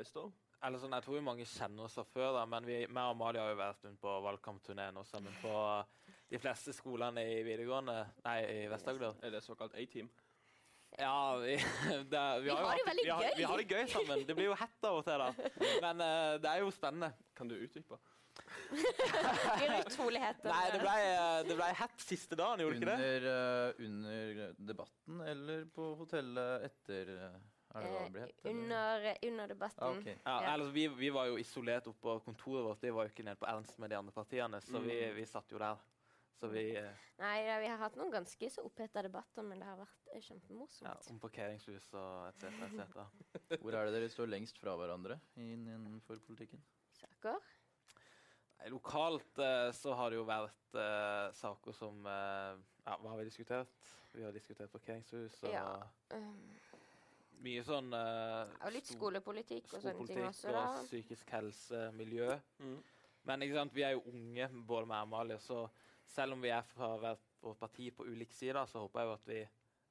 [0.00, 0.24] lista?
[0.62, 3.16] Eller sånn, Jeg tror jo mange kjenner oss fra før, da, men vi, meg og
[3.16, 5.54] Amalie har jo vært rundt på valgkampturné nå sammen på
[6.30, 9.18] de fleste skolene i videregående, nei, i Vest-Agder.
[9.26, 10.08] Er det såkalt A-team?
[10.98, 11.56] Ja, vi,
[12.12, 13.36] det, vi, Vi har jo det veldig vi har, gøy.
[13.36, 14.24] Vi har det gøy sammen.
[14.28, 15.52] Det blir jo hett av og til, da.
[15.84, 17.12] Men uh, det er jo spennende.
[17.38, 17.98] Kan du utdype?
[18.72, 20.20] Blir det utrolig?
[20.44, 20.92] Nei, det ble,
[21.48, 23.08] det ble hett siste dagen, gjorde det ikke det?
[23.08, 27.36] Under, eh, under debatten eller på hotellet etter eh,
[27.76, 28.40] Er det hva det ble hett?
[28.52, 29.84] under, under debatten.
[29.84, 30.16] Ah, okay.
[30.24, 30.54] Ja, Ja.
[30.54, 32.82] Altså, vi, vi var jo isolert oppe på kontoret vårt.
[32.84, 35.14] Vi var jo ikke nede på Ernst med de andre partiene, så vi, Mm.
[35.20, 35.76] vi satt jo der.
[36.42, 39.66] Så vi eh, Nei, ja, vi har hatt noen ganske så oppheta debatter, men det
[39.68, 41.10] har vært eh, ja, kjempemorsomt.
[41.12, 42.48] Om parkeringshus og etc.
[42.66, 42.96] etc.
[43.62, 46.58] Hvor er det dere står lengst fra hverandre innenfor politikken?
[46.98, 47.38] Saker.
[48.58, 53.20] Nei, Lokalt eh, så har det jo vært eh, saker som eh, Ja, hva har
[53.22, 53.92] vi diskutert?
[54.12, 55.68] Vi har diskutert parkeringshus og Ja.
[56.12, 56.34] Um,
[57.42, 60.66] mye sånn eh, og litt sto- skolepolitikk og sånne ting skolepolitikk også, da.
[60.74, 62.28] og psykisk helse, miljø.
[62.62, 62.76] Mm.
[63.30, 65.64] Men ikke sant, vi er jo unge, både med Amalie, så
[66.12, 69.12] selv om vi er fra hvert vårt parti på ulike sider, så håper jeg jo
[69.18, 69.40] at vi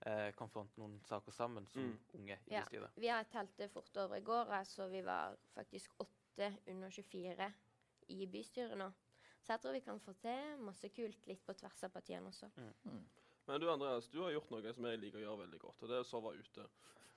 [0.05, 1.97] eh, kan fronte noen saker sammen som Mm.
[2.17, 2.63] unge i Ja.
[2.63, 2.95] bystyret.
[2.97, 6.89] Vi har telt det fort over i går, så så vi var faktisk åtte under
[6.89, 7.53] 24
[8.09, 8.87] i bystyret nå.
[9.43, 12.49] Så jeg tror vi kan få til masse kult litt på tvers av partiene også.
[13.47, 15.89] Men du Andreas, du har gjort noe som jeg liker å gjøre veldig godt, og
[15.89, 16.65] det er å sove ute.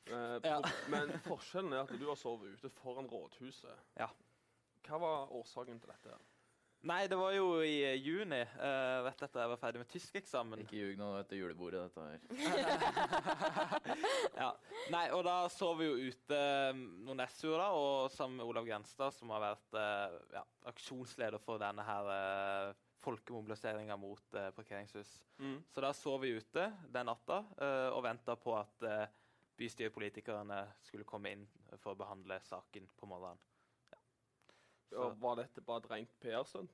[0.07, 0.61] Eh, Ja.
[0.89, 3.79] Men forskjellen er at du har sovet ute foran rådhuset.
[3.97, 4.09] Ja.
[4.85, 6.11] Hva var årsaken til dette?
[6.11, 6.19] her?
[6.85, 10.65] Nei, det var jo i eh, juni, uh, rett etter jeg var ferdig med tyskeksamen.
[10.67, 12.19] Ikke ljug nå etter julebordet, dette her.
[14.43, 14.51] ja.
[14.93, 16.41] Nei, og da sov vi jo ute
[16.77, 20.45] mm, noen SU-er, da, og sammen med Olav Grenstad, som har vært uh, ja,
[20.75, 25.23] aksjonsleder for denne her uh, folkemobiliseringa mot eh, parkeringshus.
[25.39, 25.65] Mm.
[25.71, 29.05] Så da sov vi ute den natta eh, og venta på at eh,
[29.59, 31.45] bystyrepolitikerne skulle komme inn
[31.77, 33.43] for å behandle saken på morgenen.
[34.93, 34.97] Ja.
[34.97, 36.71] Så, Og var dette bare et rent PR-stunt?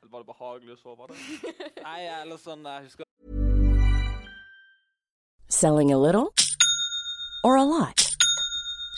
[0.00, 1.16] Eller var det behagelig å sove der?
[1.88, 3.04] nei, eller sånn, jeg husker
[5.48, 6.34] Selling a little
[7.42, 8.04] or a lot?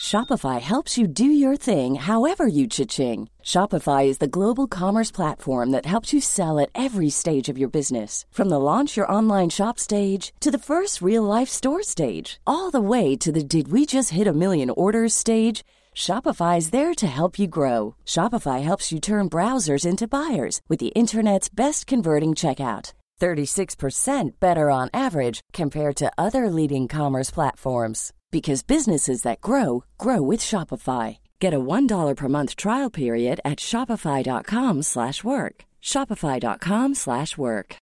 [0.01, 3.29] Shopify helps you do your thing however you cha-ching.
[3.43, 7.69] Shopify is the global commerce platform that helps you sell at every stage of your
[7.69, 8.25] business.
[8.31, 12.71] From the launch your online shop stage to the first real life store stage, all
[12.71, 15.63] the way to the did we just hit a million orders stage.
[15.95, 17.95] Shopify is there to help you grow.
[18.05, 22.93] Shopify helps you turn browsers into buyers with the internet's best converting checkout.
[23.19, 30.21] 36% better on average compared to other leading commerce platforms because businesses that grow grow
[30.21, 31.17] with Shopify.
[31.39, 35.65] Get a $1 per month trial period at shopify.com/work.
[35.81, 36.95] shopify.com/work.
[36.95, 37.75] slash work.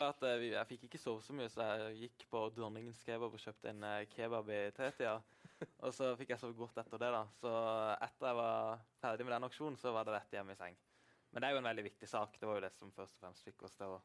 [0.00, 2.48] at eh, jeg fikk ikke sove så mye, så jeg gikk på
[3.06, 5.20] kebab og kjøpte en eh, kebab i tretida.
[5.86, 7.10] Og så fikk jeg sove godt etter det.
[7.16, 7.24] da.
[7.40, 7.56] Så
[8.06, 10.78] etter jeg var ferdig med den aksjonen, så var det rett hjem i seng.
[11.30, 12.40] Men det er jo en veldig viktig sak.
[12.40, 14.00] Det var jo det som først og fremst fikk oss til å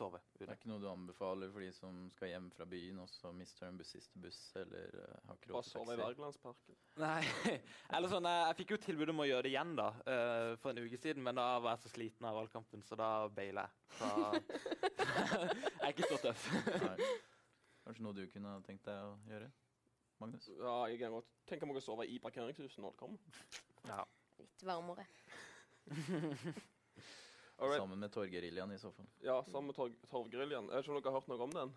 [0.00, 0.20] sove.
[0.38, 3.32] Det er ikke noe du anbefaler for de som skal hjem fra byen og så
[3.36, 6.00] mister en buss siste buss, eller uh, har ikke Bare råd til sove i?
[6.00, 6.78] Wergelandsparken?
[7.02, 7.22] Nei,
[7.96, 10.72] eller sånn, jeg, jeg fikk jo tilbud om å gjøre det igjen da, uh, for
[10.72, 13.98] en uke siden, men da var jeg så sliten av valgkampen, så da baila jeg.
[13.98, 14.12] Så
[15.00, 16.48] jeg er ikke så tøff.
[16.86, 17.10] Nei.
[17.84, 19.50] Kanskje noe du kunne tenkt deg å gjøre?
[20.20, 20.48] Magnus?
[20.58, 23.18] Ja, jeg kan godt tenke meg å sove i parkeringshuset når det kommer.
[23.88, 24.02] Ja.
[24.40, 25.06] Litt varmere.
[27.60, 29.08] Sammen med Torgeriljaen i så fall.
[29.24, 30.70] Ja, sammen med torg Torgeriljaen.
[30.70, 31.74] Jeg vet ikke om dere har hørt noe om den?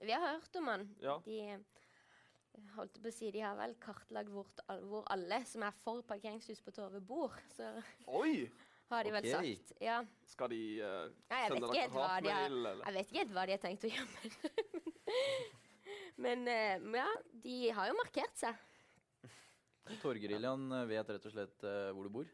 [0.00, 0.86] Vi har hørt om den.
[1.04, 1.16] Ja.
[1.26, 4.48] De, holdt på å si, De har vel kartlagt hvor,
[4.88, 7.36] hvor alle som er for parkeringshus på Torvet, bor.
[7.52, 7.68] Så
[8.08, 8.48] Oi!
[8.90, 9.30] har de vel Ok.
[9.36, 9.74] sagt.
[9.84, 10.00] Ja.
[10.26, 12.84] Skal de uh, Nei, jeg sende dere hatmail, eller?
[12.86, 14.54] Jeg vet ikke helt hva de har tenkt å gjøre med det.
[16.20, 17.08] Men eh, ja,
[17.44, 18.66] de har jo markert seg.
[20.02, 22.28] Torgeriljaen eh, vet rett og slett eh, hvor du bor.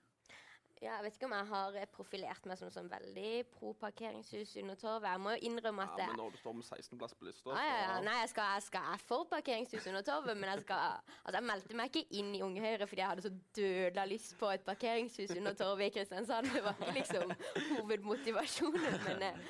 [0.77, 4.51] Ja, jeg vet ikke om jeg har eh, profilert meg som sånn veldig pro parkeringshus
[4.61, 5.09] under torvet.
[5.09, 7.63] Jeg må jo innrømme at Ja, men når du står med 16-plass på lista ah,
[7.65, 7.95] ja, ja.
[8.05, 10.83] Nei, jeg skal, jeg skal jeg er for parkeringshus under torvet, men jeg skal
[11.23, 14.37] Altså, jeg meldte meg ikke inn i Unge Høyre fordi jeg hadde så dødelig lyst
[14.43, 16.53] på et parkeringshus under torvet i Kristiansand.
[16.53, 17.35] Det var ikke liksom
[17.79, 19.01] hovedmotivasjonen.
[19.09, 19.41] Men eh,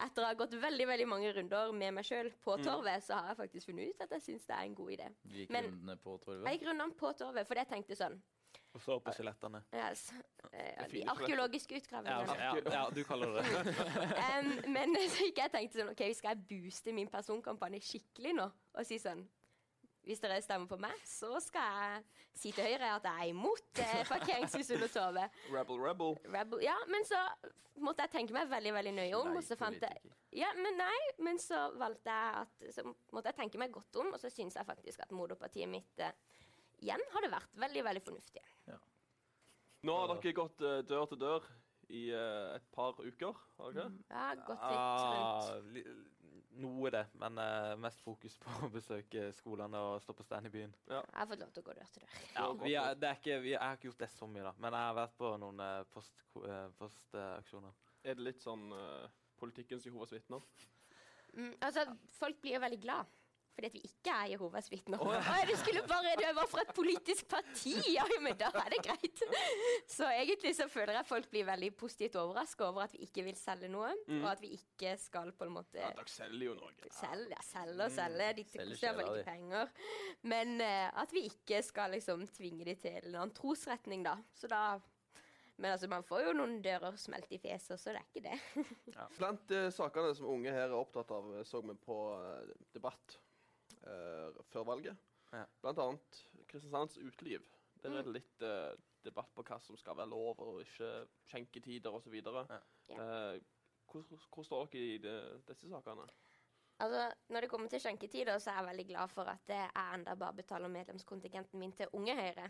[0.00, 2.64] etter å ha gått veldig veldig mange runder med meg sjøl på Mm.
[2.64, 5.08] torvet, så har jeg faktisk funnet ut at jeg syns det er en god idé.
[5.24, 6.46] Du gikk Men rundene på torvet.
[6.46, 8.20] jeg gikk rundene på torvet for jeg tenkte sånn
[8.74, 9.62] Og så på skjelettene.
[9.74, 10.12] yes,
[10.52, 12.38] eh, De arkeologiske Ja, utgravingene.
[12.38, 13.76] ja, ja, du kaller det det.
[14.66, 18.34] um, men så gikk jeg og tenkte sånn OK, skal jeg booste min personkampanje skikkelig
[18.34, 18.50] nå?
[18.74, 19.26] Og si sånn
[20.02, 23.82] Hvis dere stemmer på meg, så skal jeg si til Høyre at jeg er imot
[23.82, 25.26] eh, parkeringshus under Tove.
[25.52, 26.16] Rebel, rebel.
[26.26, 26.64] Rebel.
[26.66, 27.20] Ja, men så
[27.82, 29.30] måtte jeg tenke meg veldig veldig nøye om.
[29.30, 30.12] Nei, og så fant jeg...
[30.34, 34.14] Ja, men nei, men så valgte jeg at Så måtte jeg tenke meg godt om,
[34.16, 36.14] og så syns jeg faktisk at moderpartiet mitt eh,
[36.82, 38.44] igjen hadde vært veldig, veldig fornuftig.
[38.70, 38.78] Ja.
[39.86, 41.46] Nå har dere gått eh, dør til dør
[41.92, 44.08] i eh, et par uker, har dere ikke?
[44.10, 46.11] Ja, gått litt rundt.
[46.60, 50.52] Noe det, men uh, mest fokus på å besøke skolene og stå på stand i
[50.52, 50.74] byen.
[50.90, 52.18] Jeg har fått lov til å gå dør til dør.
[52.34, 54.52] Ja, vi er, det er ikke, vi, jeg har ikke gjort det så mye, da,
[54.58, 57.80] men jeg har vært på noen post- eh, postaksjoner.
[58.04, 58.68] Er det litt sånn
[59.40, 60.44] politikkens Jehovas vitner?
[61.32, 61.86] Mm, altså,
[62.18, 63.18] folk blir jo veldig glad
[63.52, 65.00] fordi at vi ikke er Jehovas vitner.
[65.02, 65.16] Å,
[65.48, 67.74] det skulle bare det var fra et politisk parti!
[67.92, 69.22] Ja, men da er det greit.
[69.92, 73.36] Så egentlig så føler jeg folk blir veldig positivt overraska over at vi ikke vil
[73.38, 74.22] selge noe, Mm.
[74.24, 76.72] og at vi ikke skal på en måte Ja, dere selger jo noe.
[76.96, 78.30] Selge, ja, selge og selge.
[78.38, 79.68] De Selger koster iallfall sjela ikke penger.
[80.32, 84.16] Men uh, at vi ikke skal liksom tvinge de til en annen trosretning, da.
[84.34, 84.62] Så da
[85.60, 88.64] Men altså, man får jo noen dører smelt i fjeset så det er ikke det.
[89.18, 93.18] Blant uh, sakene som unge her er opptatt av, eh, så vi på uh, debatt
[93.86, 94.96] eh, før valget.
[95.62, 97.44] Blant annet Kristiansands uteliv.
[97.82, 100.90] Der er det litt eh, debatt på hva som skal være lov og ikke
[101.30, 102.18] skjenketider osv.
[102.22, 103.38] Uh,
[103.88, 105.14] hvor, hvor står dere i de,
[105.48, 106.06] disse sakene?
[106.82, 110.14] Altså, Når det kommer til skjenketider, så er jeg veldig glad for at jeg enda
[110.18, 112.48] bare betaler medlemskontingenten min til Unge Høyre.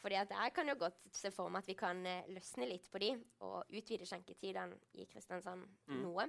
[0.00, 2.90] Fordi at jeg kan jo godt se for meg at vi kan eh, løsne litt
[2.92, 3.10] på de
[3.46, 6.02] og utvide skjenketidene i Kristiansand Mm.
[6.02, 6.28] noe.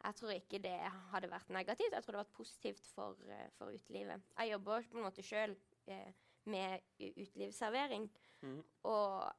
[0.00, 0.76] Jeg tror ikke det
[1.12, 1.92] hadde vært negativt.
[1.92, 4.22] Jeg tror det hadde vært positivt for, eh, for utelivet.
[4.38, 5.56] Jeg jobber på en måte sjøl
[5.92, 6.12] eh,
[6.44, 8.08] med utelivsservering.
[8.40, 8.62] Mm.
[8.88, 9.32] Og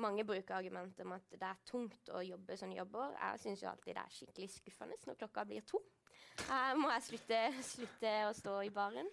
[0.00, 3.12] mange bruker argumentet om at det er tungt å jobbe sånne jobber.
[3.16, 5.82] Jeg syns jo alltid det er skikkelig skuffende når klokka blir to.
[6.48, 9.08] Her må jeg slutte, slutte å stå i baren.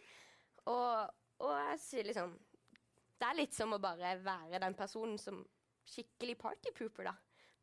[0.71, 2.33] Og, og jeg sier liksom
[3.15, 5.37] Det er litt som å bare være den personen som
[5.87, 7.13] skikkelig partypooper, da.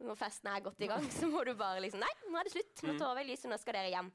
[0.02, 2.52] Når festen er godt i gang, så må du bare liksom Nei, nå er det
[2.56, 2.82] slutt.
[2.82, 2.98] Nå Mm.
[2.98, 4.12] tar vi lyset, nå skal dere hjem.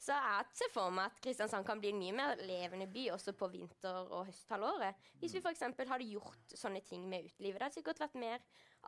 [0.00, 3.34] Så jeg ser for meg at Kristiansand kan bli en mye mer levende by også
[3.36, 4.94] på vinter- og høsthalvåret.
[5.20, 5.60] Hvis vi f.eks.
[5.60, 7.58] hadde gjort sånne ting med utelivet.
[7.58, 8.38] Det hadde sikkert vært mer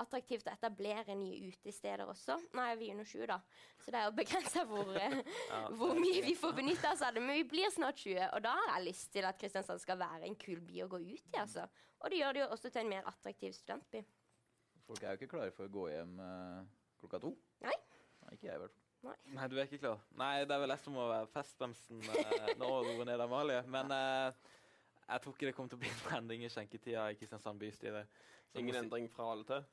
[0.00, 2.38] attraktivt å etablere nye utesteder også.
[2.56, 3.36] Nå er vi under sju, da,
[3.84, 7.20] så det er jo begrensa hvor, eh, hvor mye vi får benytte oss av det.
[7.20, 10.24] Men vi blir snart 20, og da har jeg lyst til at Kristiansand skal være
[10.30, 11.36] en kul by å gå ut i.
[11.44, 11.68] altså.
[12.00, 14.00] Og det gjør det jo også til en mer attraktiv studentby.
[14.86, 16.62] Folk er jo ikke klare for å gå hjem eh,
[17.02, 17.34] klokka to.
[17.64, 17.74] Nei.
[18.22, 18.78] Nei, Ikke jeg, i hvert fall.
[19.02, 20.02] Nei, Nei, du er ikke klar?
[20.20, 23.62] Nei, det er vel jeg som må være festbremsen eh, nå, roe ned Amalie.
[23.66, 24.50] Men eh,
[25.08, 28.04] jeg tror ikke det kommer til å bli en endring i skjenketida i Kristiansand bystyre.
[28.52, 29.64] Så Ingen må si- endring fra alle til?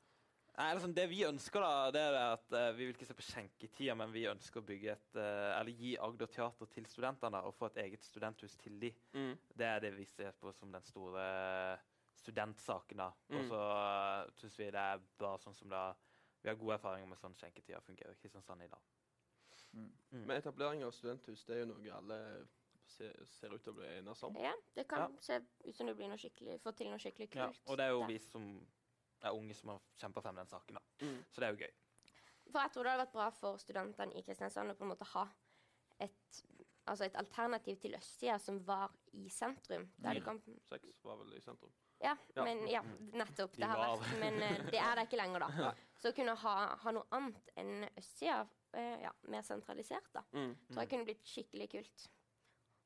[0.58, 3.22] Nei, liksom Det vi ønsker, da, det er at eh, vi vil ikke se på
[3.24, 7.44] skjenketida, men vi ønsker å bygge et eh, Eller gi Agder Teater til studentene da,
[7.46, 8.90] og få et eget studenthus til de.
[9.14, 9.30] Mm.
[9.56, 11.22] Det er det vi ser på som den store
[12.20, 12.96] studentsaken.
[12.98, 13.06] da.
[13.30, 13.48] Og Mm.
[13.48, 13.60] så
[14.26, 15.96] uh, syns vi det er bra sånn som det
[16.42, 18.80] Vi har gode erfaringer med sånn skjenketida fungerer i Kristiansand i dag.
[20.10, 22.16] Men etablering av studenthus det er jo noe alle
[22.90, 24.34] ser, ser ut til å bli enes om.
[24.40, 25.20] Ja, det kan Ja.
[25.20, 25.36] se
[25.68, 27.60] ut som det blir noe skikkelig, får til noe skikkelig kult.
[27.60, 28.06] Ja, og det er jo der.
[28.08, 28.66] vi som
[29.22, 30.74] er unge som har kjempa frem den saken.
[30.74, 30.80] da.
[31.06, 31.24] Mm.
[31.30, 31.74] Så det er jo gøy.
[32.50, 35.04] For jeg tror det hadde vært bra for studentene i Kristiansand å på en måte
[35.12, 35.28] ha
[36.00, 36.42] et,
[36.86, 39.92] altså et alternativ til østsida som var i sentrum.
[39.98, 41.70] Der du kan, Seks var vel i sentrum.
[42.00, 42.80] Ja, men ja,
[43.12, 43.56] nettopp.
[43.60, 45.72] Det har vært, men eh, det er det ikke lenger, da.
[46.00, 48.38] Så å kunne ha, ha noe annet enn østsida,
[48.72, 50.54] eh, ja, mer sentralisert, da, Mm.
[50.70, 52.06] tror jeg kunne blitt skikkelig kult.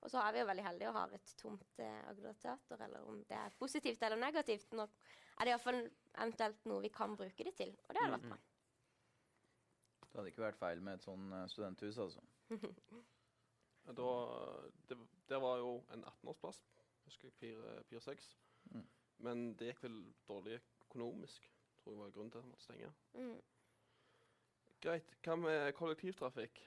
[0.05, 3.23] Og så er vi jo veldig heldige og har et tomt eh, Agder-teater, eller om
[3.25, 4.75] det er positivt eller negativt.
[4.77, 5.79] Nå er det iallfall
[6.19, 8.39] eventuelt noe vi kan bruke det til, og det hadde vært bra.
[10.05, 12.21] Det hadde ikke vært feil med et sånn eh, studenthus, altså.
[13.85, 14.11] Da,
[14.89, 14.97] det,
[15.29, 16.63] det var jo en 18-årsplass
[17.05, 18.29] husker jeg, Pier, Pier 6.
[18.33, 18.44] Mm.
[19.19, 19.99] Men det gikk vel
[20.29, 21.51] dårlig økonomisk,
[21.83, 22.93] tror jeg var grunnen til at de måtte stenge.
[23.15, 23.43] Mm.
[24.85, 25.15] Greit.
[25.25, 26.61] Hva med kollektivtrafikk?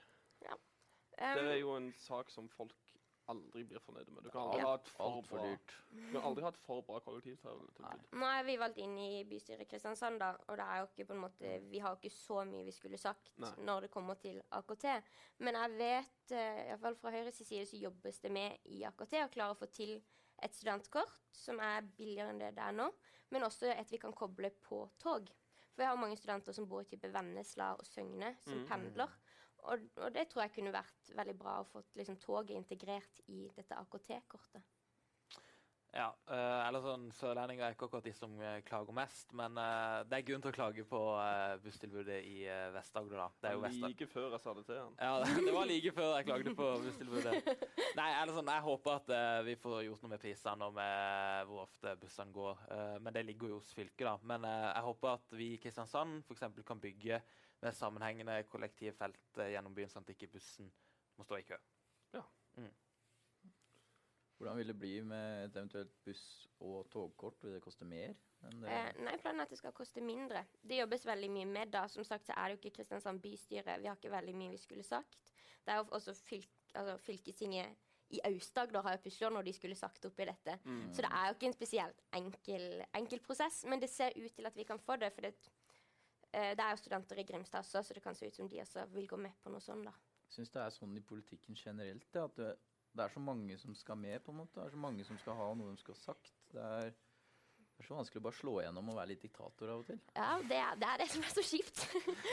[1.17, 2.75] det er jo en sak som folk
[3.27, 4.23] aldri blir fornøyde med.
[4.23, 4.67] Du kan aldri Ja.
[4.67, 5.73] ha et for bra, dyrt.
[5.91, 7.81] du kan aldri ha et for bra kollektivtilbud.
[8.13, 11.07] Nå er vi valgt inn i bystyret i Kristiansand, da, og det er jo ikke
[11.07, 13.51] på en måte, vi har jo ikke så mye vi skulle sagt Nei.
[13.57, 14.85] når det kommer til AKT.
[15.39, 19.29] Men jeg vet, uh, iallfall fra Høyres side, så jobbes det med i AKT å
[19.33, 20.01] klare å få til
[20.43, 22.87] et studentkort som er billigere enn det det er nå,
[23.31, 25.29] men også et vi kan koble på tog.
[25.73, 28.67] For vi har mange studenter som bor i type Vennesla og Søgne, som Mm.
[28.67, 29.09] pendler.
[29.67, 33.49] Og, og det tror jeg kunne vært veldig bra å få liksom, toget integrert i
[33.55, 34.63] dette AKT-kortet.
[35.95, 40.03] Ja, Uh, eller sånn, Sørlendinger er ikke akkurat de som eh, klager mest, men uh,
[40.03, 43.21] det er grunn til å klage på uh, busstilbudet i uh, Vest-Agder.
[43.21, 43.27] da.
[43.39, 44.97] Det er jo Vest Like før jeg sa det til han.
[44.99, 47.53] Ja, det, det var like før jeg klagde på busstilbudet.
[47.99, 49.13] Nei, eller sånn, Jeg håper at
[49.47, 52.65] vi får gjort noe med prisene og med hvor ofte bussene går.
[53.05, 54.17] Men det ligger jo hos fylket, da.
[54.27, 57.21] Men jeg håper at vi i Kristiansand eksempel kan bygge
[57.63, 60.69] med sammenhengende kollektivfelt gjennom byen, sånn at ikke bussen
[61.17, 61.61] må stå i kø.
[64.37, 67.43] Hvordan vil det bli med et eventuelt buss- og togkort?
[67.43, 68.13] Vil det koste mer?
[68.41, 68.69] det?
[68.69, 70.43] Eh, nei, planen er at det skal koste mindre.
[70.61, 71.87] Det jobbes veldig mye med da.
[71.89, 73.79] Som sagt så er det jo ikke Kristiansand bystyre.
[73.81, 75.33] Vi har ikke veldig mye vi skulle sagt.
[75.65, 77.75] Det er jo også fylk, altså, fylkestinget
[78.09, 80.57] i Aust-Agder har jo pusla når de skulle sagt opp i dette.
[80.63, 80.93] Mm.
[80.95, 84.47] Så det er jo ikke en spesielt enkel, enkel prosess, men det ser ut til
[84.47, 85.11] at vi kan få det.
[85.15, 85.33] For det,
[86.31, 88.61] eh, det er jo studenter i Grimstad også, så det kan se ut som de
[88.63, 89.89] også vil gå med på noe sånt.
[89.89, 89.95] da.
[90.29, 92.07] Syns det er sånn i politikken generelt.
[92.13, 92.66] Det, at
[92.97, 94.21] det, er så mange som skal med.
[94.23, 94.55] på en måte.
[94.59, 96.33] Det er så mange som skal ha noe de skal ha sagt.
[96.53, 96.89] Det er,
[97.77, 99.99] det er så vanskelig å bare slå igjennom og være litt diktator av og til.
[100.17, 101.83] Ja, det er det, er det som er så kjipt.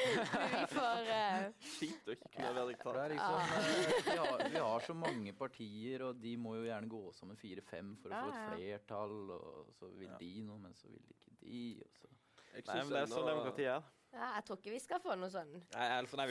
[0.54, 1.48] vi får uh...
[1.74, 3.00] Kjipt å ikke kunne være diktator.
[3.02, 6.92] er liksom, eh, vi, har, vi har så mange partier, og de må jo gjerne
[6.94, 9.18] gå sammen fire-fem for å Ja, få et flertall.
[9.36, 11.66] Og så vil de noe, men så vil ikke de.
[11.84, 12.14] Og så.
[12.54, 13.92] Jeg men Det er sånn demokratiet er.
[14.14, 16.26] Ja, jeg tror ikke vi skal få noe sånn fire,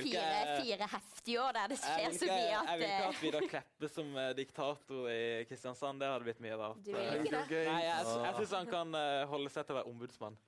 [0.64, 3.48] fire heftige år der det skjer så mye at jeg vil ikke eh, at Vidar
[3.52, 6.00] Kleppe som eh, diktator i Kristiansand.
[6.00, 6.80] Det hadde blitt mye rart.
[6.86, 7.66] Du vil ikke det?
[7.68, 10.40] Nei, jeg, jeg syns han kan eh, holde seg til å være ombudsmann.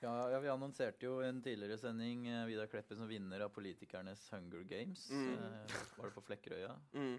[0.00, 4.22] Ja, ja, Vi annonserte jo en tidligere sending eh, Vidar Kleppe som vinner av politikernes
[4.30, 5.08] Hunger Games.
[5.10, 5.32] Mm.
[5.34, 6.74] Eh, var det på Flekkerøya?
[6.94, 7.16] Mm.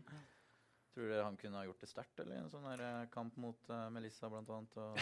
[0.96, 2.40] Tror dere han kunne ha gjort det sterkt, eller?
[2.40, 4.80] En sånn her, eh, kamp mot eh, Melissa, blant annet.
[4.80, 4.96] Og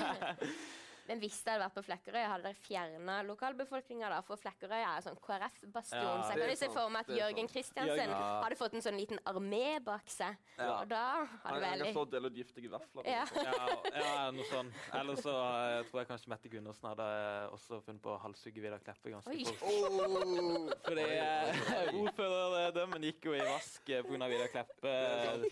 [1.10, 4.20] Men hvis det hadde vært på Flekkerøy, hadde dere fjerna lokalbefolkninga da?
[4.22, 6.04] For Flekkerøy er sånn KrF-bastion.
[6.06, 7.48] Ja, så jeg kan se for meg at Jørgen.
[7.50, 8.18] Kristiansen ja.
[8.44, 10.36] hadde fått en sånn liten armé bak seg.
[10.54, 10.68] Ja.
[10.76, 13.08] Og da hadde Han, han vel kan stå og dele ut giftige vafler.
[13.10, 13.24] Ja.
[13.42, 13.56] Ja,
[13.96, 14.70] ja, noe sånn.
[15.00, 15.34] Eller så
[15.74, 19.14] jeg tror jeg kanskje Mette Gundersen hadde eh, også funnet på å halshugge Vidar Kleppe
[19.16, 19.64] ganske fort.
[19.66, 20.68] Oh!
[20.86, 24.30] Fordi eh, ordførerdømmen gikk jo i vask pga.
[24.30, 24.94] Vidar Kleppe.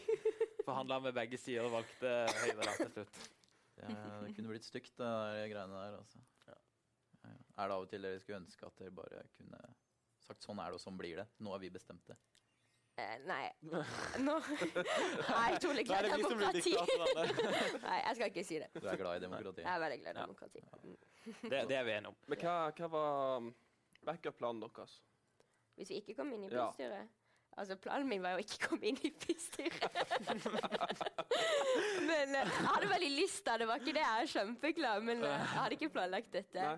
[0.69, 3.21] Forhandla med begge sider og valgte Høyre da til slutt.
[3.79, 5.99] Det, det kunne blitt stygt, det der greiene der.
[6.01, 6.19] altså.
[6.49, 6.57] Ja,
[7.25, 7.37] ja.
[7.59, 9.61] Er det av og til dere skulle ønske at dere bare kunne
[10.29, 11.29] sagt sånn er det, og sånn blir det?
[11.45, 12.17] Nå har vi bestemt det.
[12.99, 13.45] eh, Nei.
[14.27, 16.75] Nå Nei, Tore glad i demokrati.
[17.87, 18.71] Nei, jeg skal ikke si det.
[18.75, 19.63] Du er glad i demokrati?
[19.63, 20.65] Jeg er veldig glad i demokrati.
[20.83, 20.97] Mm.
[21.53, 22.19] Det, det er vi enige om.
[22.33, 23.49] Men hva, hva var
[24.09, 24.99] backup-planen deres?
[25.79, 26.69] Hvis vi ikke kom inn i Ja.
[26.73, 27.09] bystyret
[27.59, 29.99] Altså, Planen min var jo ikke å komme inn i bystyret.
[32.09, 33.59] men eh, jeg hadde veldig lyst, da.
[33.61, 34.05] Det var ikke det.
[34.05, 36.73] Jeg er kjempeklar, men eh, jeg hadde ikke planlagt dette.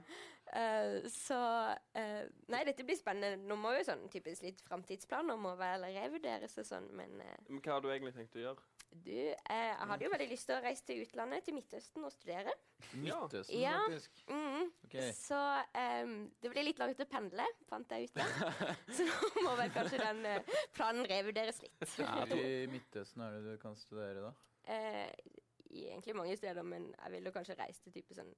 [0.50, 3.38] Eh, så uh, Nei, dette blir spennende.
[3.46, 7.62] Nå må jo sånn typisk litt framtidsplaner må vel revurderes og sånn, men uh, Men
[7.62, 8.66] hva har du egentlig tenkt å gjøre?
[8.90, 12.54] Du eh, hadde jo veldig lyst til å reise til utlandet, til Midtøsten, og studere.
[12.92, 13.76] Midtøsten, Ja.
[13.86, 14.22] faktisk.
[14.28, 14.70] Mm -hmm.
[14.84, 15.12] okay.
[15.12, 15.62] Så
[16.02, 18.10] um, det blir litt langt å pendle, fant jeg ut.
[18.96, 20.42] Så nå må vel kanskje den uh,
[20.74, 21.78] planen revurderes litt.
[21.96, 24.32] Hvor i Midtøsten er det du kan studere, da?
[24.74, 25.12] Eh,
[25.70, 28.34] egentlig mange steder, men jeg ville kanskje reise til type sånn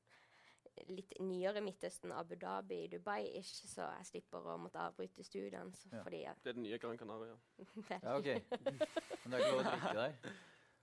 [0.88, 5.72] litt nyere Midtøsten, Abu Dhabi, Dubai-ish, så jeg slipper å måtte avbryte studiene.
[5.76, 6.02] Så, Ja.
[6.02, 7.36] fordi at Det er den nye Gran Canaria.
[8.02, 8.30] Ja, ok.
[8.32, 10.32] Men det er ikke lov å drikke der?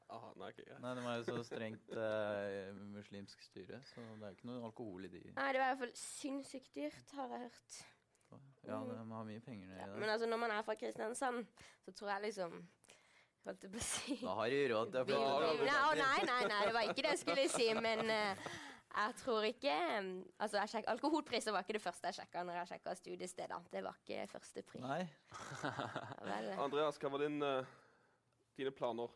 [0.10, 0.66] Ah, nei, okay.
[0.82, 5.06] Nei, de er jo så strengt eh, muslimsk styre, så det er ikke noe alkohol
[5.06, 5.20] i de.
[5.36, 7.78] Nei, det var i hvert fall sinnssykt dyrt, har jeg hørt.
[8.66, 10.12] Ja, de har mye penger nedi Men der.
[10.14, 11.48] altså, når man er fra Kristiansand,
[11.86, 12.60] så tror jeg liksom
[13.48, 15.62] Holdt jeg på å si Da har du råd til å flytte.
[15.64, 18.50] Nei, nei, nei, det var ikke det jeg skulle si, men eh,
[18.90, 19.76] jeg tror ikke
[20.40, 23.66] Altså, jeg sjek, Alkoholpriser var ikke det første jeg sjekka når jeg sjekka studiesteder.
[23.72, 24.84] Det var ikke første pris.
[24.84, 25.04] Nei.
[26.66, 27.76] Andreas, hva var din, eh,
[28.58, 29.14] dine planer?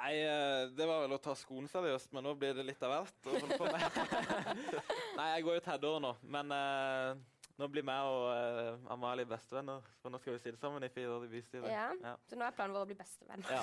[0.00, 2.94] Nei, eh, det var vel å ta skolen seriøst, men nå blir det litt av
[2.94, 3.18] hvert.
[5.18, 9.84] Nei, jeg går jo tredje nå, men eh, Nå blir meg og uh, Amalie bestevenner,
[10.00, 11.68] for nå skal vi sitte sammen i fire år i bystyret.
[11.68, 12.14] Ja.
[12.30, 13.50] Så nå er planen vår å bli bestevenner.
[13.52, 13.60] Ja.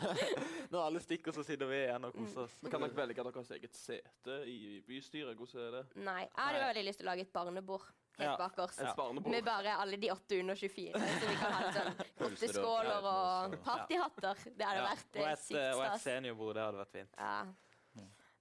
[0.72, 2.54] Når alle stikker, så sitter vi igjen og koser oss.
[2.62, 5.34] Men kan dere velge deres eget sete i bystyret?
[5.40, 5.82] Hvordan er det?
[6.06, 7.88] Nei, jeg hadde jo veldig lyst til å lage et barnebord
[8.20, 9.26] helt Ja, bakerst.
[9.26, 11.02] Med bare alle de åtte under 24.
[11.18, 14.46] Så vi kan ha sånn kotteskåler og partyhatter.
[14.54, 15.74] Det hadde Ja, vært og eh, et, sykt stas.
[15.74, 16.06] og et stas.
[16.06, 17.22] seniorbord, det hadde vært fint.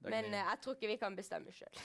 [0.04, 0.10] Ja.
[0.12, 1.78] Men eh, jeg tror ikke vi kan bestemme sjøl.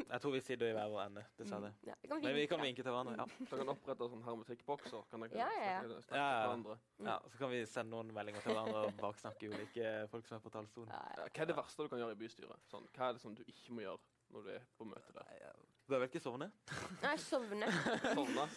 [0.00, 1.72] Jeg tror vi sitter i hver vår ende, dessverre.
[1.84, 3.16] Ja, vi Men vi kan vinke til hverandre.
[3.20, 3.26] ja.
[3.50, 5.04] Dere kan opprette sånn hermetikkbokser.
[5.10, 6.00] Kan dere Ja, ja, ja.
[6.16, 6.64] Ja,
[7.04, 10.44] ja, Så kan vi sende noen meldinger til hverandre og baksnakke ulike folk som er
[10.46, 10.92] på talerstolen.
[10.92, 12.64] Ja, Hva er det verste du kan gjøre i bystyret?
[12.72, 14.00] Sånn, hva er det som du ikke må gjøre
[14.34, 15.52] når du er på møte der?
[15.86, 16.48] Bør vel ikke sovne?
[17.02, 17.66] Nei, sovne.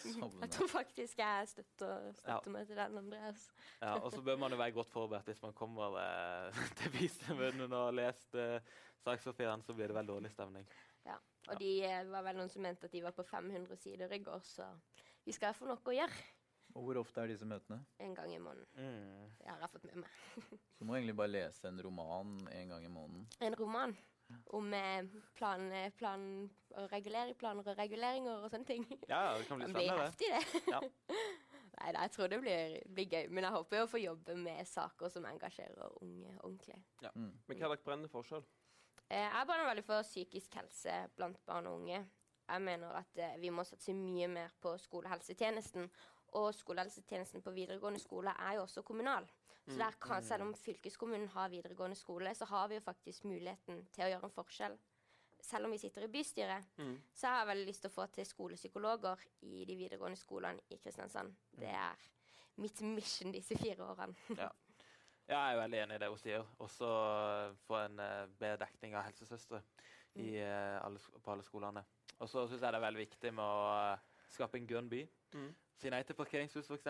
[0.02, 0.40] Sovne?
[0.42, 3.44] Jeg tror faktisk jeg støtter, støtter meg til den, Andreas.
[3.78, 7.68] Ja, og så bør man jo være godt forberedt hvis man kommer eh, til bystyremøtene
[7.70, 8.74] og har lest eh,
[9.04, 10.66] sakspapirene, så blir det vel dårlig stemning.
[11.06, 11.14] Ja.
[11.48, 14.22] Og de eh, var vel noen som mente at de var på 500 sider i
[14.26, 14.66] går, så
[15.24, 16.26] vi skal få noe å gjøre
[16.74, 17.78] Og hvor ofte er disse møtene?
[18.02, 18.66] en gang i måneden.
[18.74, 19.30] Mm.
[19.38, 20.20] Det har jeg fått med meg.
[20.74, 23.26] Så du må egentlig bare lese en roman en gang i måneden.
[23.40, 23.94] En roman
[24.56, 25.04] om eh,
[25.38, 26.22] plan, eh, plan
[26.76, 28.84] og regulering, planer og reguleringer og sånne ting.
[29.08, 30.10] Ja, det kan bli spennende, det.
[30.10, 30.62] heftig, det.
[30.74, 30.80] Ja.
[31.80, 33.28] Nei, da, jeg tror det blir, blir gøy.
[33.32, 36.76] Men jeg håper jo å få jobbe med saker som engasjerer unge ordentlig.
[37.00, 37.12] Ja.
[37.16, 38.44] Men hva er dere brenner for sjøl?
[39.08, 42.02] Eh, Jeg brenner veldig for psykisk helse blant barn og unge.
[42.50, 45.86] Jeg mener at vi må satse mye mer på skolehelsetjenesten.
[46.38, 49.24] Og skolehelsetjenesten på videregående skole er jo også kommunal.
[49.70, 53.84] Så der kan, selv om fylkeskommunen har videregående skole, så har vi jo faktisk muligheten
[53.92, 54.78] til å gjøre en forskjell.
[55.40, 56.96] Selv om vi sitter i bystyret, Mm.
[57.14, 60.76] så har jeg veldig lyst til å få til skolepsykologer i de videregående skolene i
[60.76, 61.32] Kristiansand.
[61.56, 61.96] Det er
[62.60, 64.14] mitt mission disse fire årene.
[64.38, 64.50] Ja.
[65.30, 66.46] Ja, jeg er veldig enig i det hun sier.
[66.58, 66.86] Også
[67.68, 69.60] få en eh, bedre dekning av helsesøstre
[70.18, 71.84] i, eh, alle, på alle skolene.
[72.18, 74.00] Og så syns jeg det er veldig viktig med å eh,
[74.30, 75.02] skape en grønn by.
[75.34, 75.50] Mm.
[75.80, 76.86] Si nei til parkeringshus, f.eks.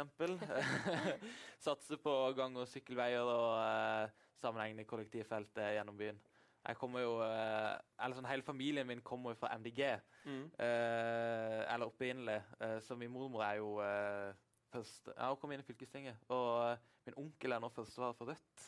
[1.66, 4.10] Satse på gang- og sykkelveier og eh,
[4.40, 6.18] sammenhengende kollektivfelt eh, gjennom byen.
[6.66, 9.86] Jeg kommer jo, eh, eller sånn, Hele familien min kommer jo fra MDG,
[10.28, 10.50] Mm.
[10.60, 12.42] eh, eller opprinnelig.
[12.60, 14.34] Eh, så min mormor er jo eh,
[14.68, 16.18] første, ja, hun kom inn i fylkestinget.
[16.28, 16.76] Og
[17.06, 18.66] min onkel er nå førstevara for Rødt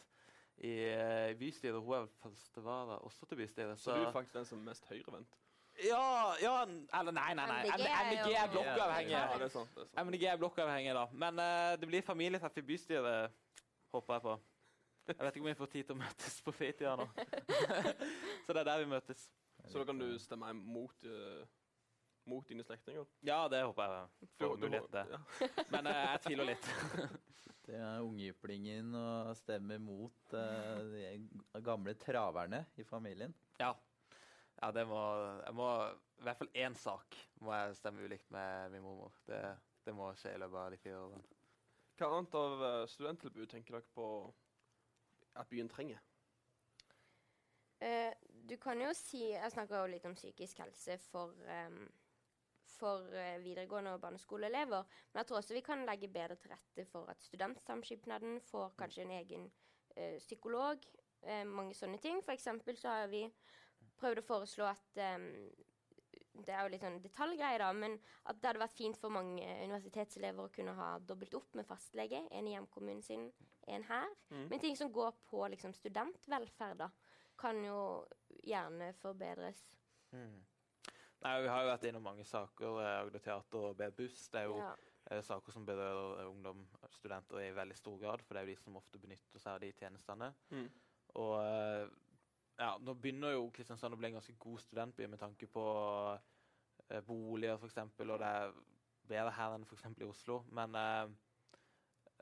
[0.64, 1.76] i, i bystyret.
[1.84, 3.76] Hun er førstevara også til bystyret.
[3.78, 5.36] Så du er faktisk den som er mest høyrevendt?
[5.80, 6.54] Ja, ja
[7.00, 7.46] Eller nei, nei.
[7.48, 7.60] nei.
[7.64, 9.12] MDG MDG, er blokkavhengig.
[9.14, 9.70] Ja, det er sant.
[9.74, 10.06] Det er sant.
[10.08, 11.06] MDG er blokkavhengig, da.
[11.24, 13.32] Men uh, det blir familietreff i bystyret,
[13.94, 14.34] håper jeg på.
[15.08, 17.08] Jeg vet ikke om vi får tid til å møtes på fritida nå.
[18.46, 19.24] Så det er der vi møtes.
[19.66, 21.42] Så da kan du stemme mot, uh,
[22.30, 23.08] mot dine slektninger?
[23.26, 25.16] Ja, det håper jeg får du- mulighet til.
[25.16, 25.50] ja.
[25.74, 26.72] Men uh, jeg tviler litt.
[27.62, 33.30] Det er ungjyplingen å stemme mot uh, de gamle traverne i familien.
[33.62, 33.70] Ja.
[34.62, 35.02] Ja det må,
[35.42, 35.68] jeg må
[36.20, 39.14] I hvert fall én sak må jeg stemme ulikt med min mormor.
[39.26, 39.40] Det,
[39.82, 41.24] det må skje i løpet av de fire årene.
[41.98, 44.06] Hva annet av eh, studenttilbud tenker dere på
[45.38, 46.00] at byen trenger?
[47.82, 48.14] Uh,
[48.46, 51.80] du kan jo si Jeg snakker jo litt om psykisk helse for, um,
[52.76, 54.86] for eh, videregående og barneskoleelever.
[55.10, 59.06] Men jeg tror også vi kan legge bedre til rette for at studentsamskipnaden får kanskje
[59.06, 59.48] en egen
[59.96, 60.86] uh, psykolog.
[61.26, 62.22] Uh, mange sånne ting.
[62.22, 63.24] For eksempel så har vi
[64.02, 65.28] prøvd å foreslå at um,
[66.42, 69.44] Det er jo litt sånn detaljgreier, da, men at det hadde vært fint for mange
[69.66, 72.22] universitetselever å kunne ha dobbelt opp med fastlege.
[72.32, 73.26] En i hjemkommunen sin,
[73.68, 74.08] en her.
[74.32, 74.46] Mm.
[74.48, 76.88] Men ting som går på liksom, studentvelferd, da,
[77.38, 77.82] kan jo
[78.48, 79.60] gjerne forbedres.
[80.16, 80.40] Mm.
[81.22, 82.80] Nei, Vi har jo vært innom mange saker.
[82.80, 84.28] eh, Agder og B-buss.
[84.32, 84.72] Det er jo Ja.
[85.10, 86.64] eh, saker som berører eh, ungdom,
[86.96, 88.22] studenter, i veldig stor grad.
[88.24, 90.32] For det er jo de som ofte benytter seg av de tjenestene.
[90.50, 90.66] Mm.
[91.14, 91.88] Og eh,
[92.62, 95.64] ja, nå begynner jo Kristiansand å bli en ganske god studentby med tanke på
[96.88, 97.78] eh, boliger, f.eks.
[98.04, 98.54] Og det er
[99.10, 99.86] bedre her enn f.eks.
[99.98, 100.40] i Oslo.
[100.54, 101.04] Men eh,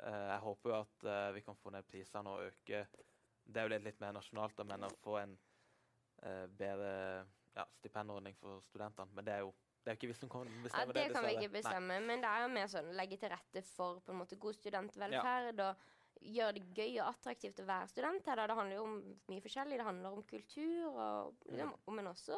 [0.06, 2.84] eh, jeg håper jo at eh, vi kan få ned prisene og øke
[3.50, 5.32] Det er jo litt, litt mer nasjonalt, da, men å få en
[6.22, 6.92] eh, bedre
[7.56, 9.10] ja, stipendordning for studentene.
[9.16, 11.12] Men det er jo det er ikke vi som kan Ja, bestemme det det.
[11.14, 14.12] kan vi ikke bestemme, men det er jo mer sånn legge til rette for på
[14.12, 15.62] en måte god studentvelferd.
[15.64, 15.86] og
[16.20, 18.36] Gjøre det gøy og attraktivt å være student her.
[18.36, 18.46] da.
[18.46, 18.96] Det handler jo om
[19.28, 19.78] mye forskjellig.
[19.80, 22.36] Det handler om kultur, og, liksom, men også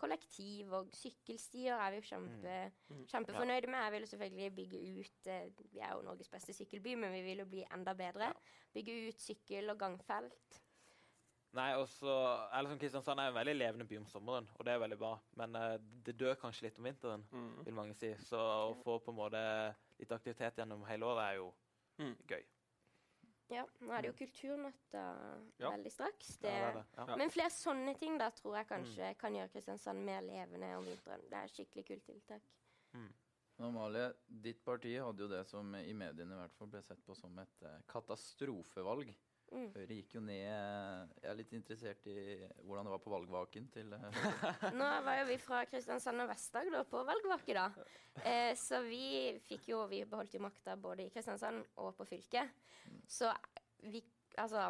[0.00, 3.06] kollektiv og sykkelstier er vi jo kjempe, Mm.
[3.06, 3.80] kjempefornøyde med.
[3.84, 7.38] Jeg vil selvfølgelig bygge ut eh, Vi er jo Norges beste sykkelby, men vi vil
[7.38, 8.32] jo bli enda bedre.
[8.74, 10.60] Bygge ut sykkel- og gangfelt.
[11.52, 12.06] Nei, også,
[12.54, 15.18] eller som Kristiansand er en veldig levende by om sommeren, og det er veldig bra.
[15.36, 17.64] Men uh, det dør kanskje litt om vinteren, Mm.
[17.64, 18.14] vil mange si.
[18.14, 21.52] Så å få på en måte litt aktivitet gjennom hele året er jo
[21.98, 22.16] Mm.
[22.26, 22.44] gøy.
[23.50, 25.02] Ja, nå er det jo Kulturnatta
[25.58, 25.70] Ja.
[25.70, 26.36] veldig straks.
[26.42, 26.84] Ja, Det, det.
[26.96, 27.16] Ja.
[27.16, 31.24] Men flere sånne ting da tror jeg kanskje kan gjøre Kristiansand mer levende om vinteren.
[31.28, 32.42] Det er et skikkelig kult tiltak.
[32.94, 33.12] Mm.
[33.60, 37.14] Amalie, ditt parti hadde jo det som i mediene i hvert fall ble sett på
[37.14, 39.10] som et eh, katastrofevalg.
[39.50, 39.70] Mm.
[39.74, 42.16] Høyre gikk jo ned Jeg er litt interessert i
[42.62, 44.30] hvordan det var på valgvaken til Høyre.
[44.78, 47.66] Nå var jo vi fra Kristiansand og Vest-Agder på valgvake, da.
[48.22, 52.54] Eh, så vi fikk jo Vi beholdt jo makta både i Kristiansand og på fylket.
[53.10, 53.32] Så
[53.90, 54.04] vi
[54.38, 54.68] Altså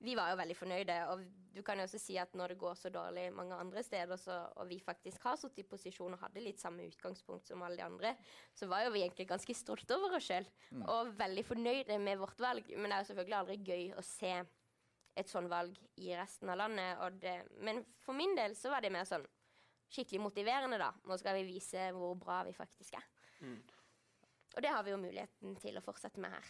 [0.00, 1.22] vi var jo veldig fornøyde, og
[1.52, 4.36] du kan jo også si at når det går så dårlig mange andre steder, så,
[4.56, 7.84] og vi faktisk har sittet i posisjon og hadde litt samme utgangspunkt som alle de
[7.84, 8.14] andre,
[8.56, 10.84] så var jo vi egentlig ganske stolte over oss sjøl Mm.
[10.88, 12.68] og veldig fornøyde med vårt valg.
[12.76, 14.32] Men det er jo selvfølgelig aldri gøy å se
[15.16, 17.20] et sånn valg i resten av landet.
[17.20, 19.26] Det, men for min del så var det mer sånn
[19.90, 20.92] skikkelig motiverende, da.
[21.04, 23.06] Nå skal vi vise hvor bra vi faktisk er.
[23.42, 23.58] Mm.
[24.54, 26.46] Og det har vi jo muligheten til å fortsette med her.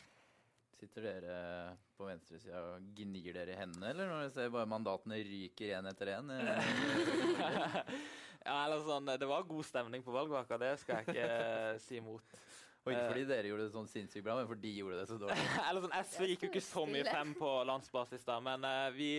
[0.81, 1.35] Sitter dere
[1.99, 5.89] på venstresida og gnir dere i hendene, eller når dere ser bare mandatene ryker én
[5.91, 6.31] etter én?
[8.47, 12.01] ja, eller sånn, Det var god stemning på valgvaka, det skal jeg ikke eh, si
[12.01, 12.33] imot.
[12.87, 15.09] Og ikke Eh, fordi dere gjorde det sånn sinnssykt bra, men fordi de gjorde det
[15.11, 15.49] så dårlig.
[15.68, 19.11] eller sånn, SV gikk jo ikke så mye frem på landsbasis, da, men uh, vi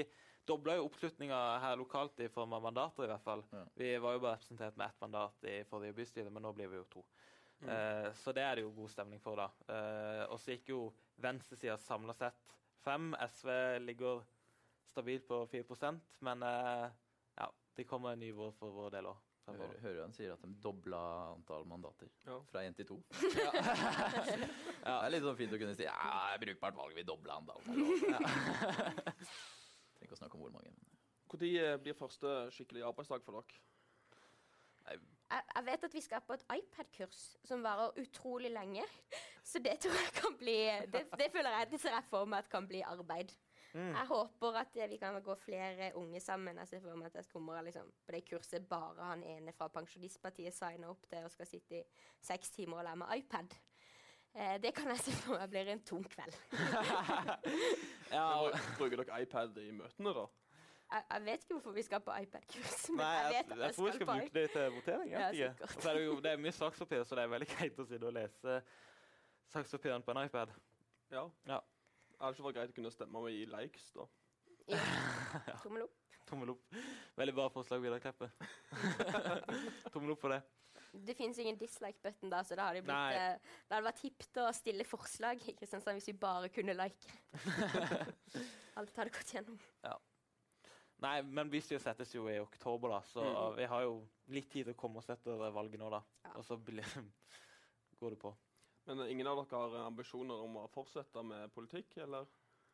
[0.49, 3.45] dobla jo oppslutninga her lokalt i form av mandater, i hvert fall.
[3.78, 6.82] Vi var jo bare representert med ett mandat i forrige bystyre, men nå blir vi
[6.82, 7.05] jo to.
[7.62, 7.70] Mm.
[7.70, 9.51] Uh, så det er det jo god stemning for, da.
[9.70, 10.88] Uh, og så gikk jo
[11.24, 13.11] venstresida samla sett fem.
[13.28, 13.49] SV
[13.80, 14.24] ligger
[14.91, 16.88] stabilt på 4% men eh,
[17.39, 19.19] ja, det kommer en ny vår for vår del òg.
[19.51, 20.99] Hører, hører han sier at de dobla
[21.32, 22.07] antall mandater.
[22.51, 22.97] Fra én til to.
[23.41, 23.51] Ja.
[24.82, 27.61] Det er litt sånn fint å kunne si ja, brukbart valg, vi dobla antall.
[29.97, 30.72] Trenger ikke å snakke om hvor mange.
[31.32, 33.59] Når blir første skikkelig arbeidsdag for dere?
[35.32, 38.84] Jeg, jeg vet at vi skal på et iPad-kurs som varer utrolig lenge.
[39.51, 40.57] Så det tror jeg kan bli
[40.91, 43.32] Det, det føler jeg, det ser jeg for meg at kan bli arbeid.
[43.71, 43.93] Mm.
[43.95, 46.57] Jeg håper at eh, vi kan gå flere unge sammen.
[46.59, 49.69] Jeg ser for meg at jeg kommer liksom, på det kurset bare han ene fra
[49.71, 51.84] Pensjonistpartiet signer opp til og skal sitte i
[52.21, 53.55] seks timer og lære meg iPad.
[54.36, 56.36] Eh, det kan jeg se for meg blir en tung kveld.
[58.15, 60.27] ja, bru- Bruker dere iPad i møtene, da?
[60.92, 63.76] Jeg, jeg vet ikke hvorfor vi skal på iPad-kurs, men Nei, jeg jeg, at jeg
[63.76, 65.12] tror vi skal på bruke det til votering.
[65.12, 65.68] Ja, jeg ikke.
[65.68, 65.86] sikkert.
[65.86, 68.16] Er det, jo, det er mye sakspapir, så det er veldig greit å sitte og
[68.18, 68.58] lese
[69.54, 70.52] sakspapirene på en iPad.
[71.12, 71.24] Ja.
[71.48, 71.62] Ja.
[72.12, 74.08] Det hadde ikke vært greit å kunne stemme med i likes, da.
[75.48, 75.56] Ja.
[75.64, 75.96] Tommel opp.
[76.28, 76.76] Tommel opp.
[77.18, 78.28] Veldig bra forslag, Vidar Kleppe.
[79.94, 80.42] Tommel opp for det.
[80.92, 84.39] Det fins ingen dislike-button, da, så da hadde det blitt eh, Det hadde vært hipt
[84.44, 87.16] å stille forslag i Kristiansand hvis vi bare kunne like.
[88.80, 89.60] Alt hadde gått gjennom.
[89.86, 89.96] Ja.
[91.02, 93.56] Nei, men bystyret settes jo i oktober, da, så Mm.
[93.58, 93.95] vi har jo
[94.30, 96.02] litt tid til å komme oss etter valget nå, da.
[96.36, 96.86] Og så blir,
[97.99, 98.36] går det på.
[98.86, 102.26] Men eh, ingen av dere har eh, ambisjoner om å fortsette med politikk, eller?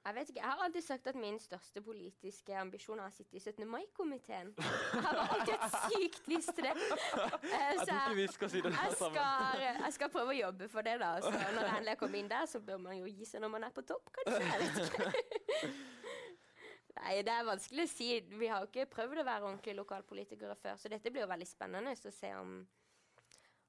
[0.07, 3.35] Jeg vet ikke, jeg har alltid sagt at min største politiske ambisjon er å sitte
[3.35, 3.65] i 17.
[3.67, 4.53] mai-komiteen.
[4.55, 6.75] Jeg har alltid hatt sykt lyst til det.
[7.47, 10.67] Eh, Jeg tror ikke vi skal si det jeg skal, jeg skal prøve å jobbe
[10.71, 11.13] for det, da.
[11.23, 13.63] Så når jeg endelig kommer inn der, så bør man jo gi seg når man
[13.67, 14.43] er på topp, kanskje.
[14.47, 15.11] Jeg vet ikke.
[16.97, 18.07] Nei, det er vanskelig å si.
[18.39, 21.47] Vi har jo ikke prøvd å være ordentlige lokalpolitikere før, så dette blir jo veldig
[21.47, 22.55] spennende å se om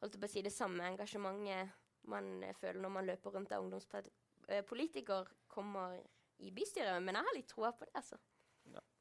[0.01, 1.72] holdt på å si, det samme engasjementet
[2.09, 2.29] man
[2.61, 5.99] føler når man løper rundt av ungdomspolitiker, kommer
[6.39, 7.03] i bystyret.
[7.03, 8.16] Men jeg har litt troa på det, altså.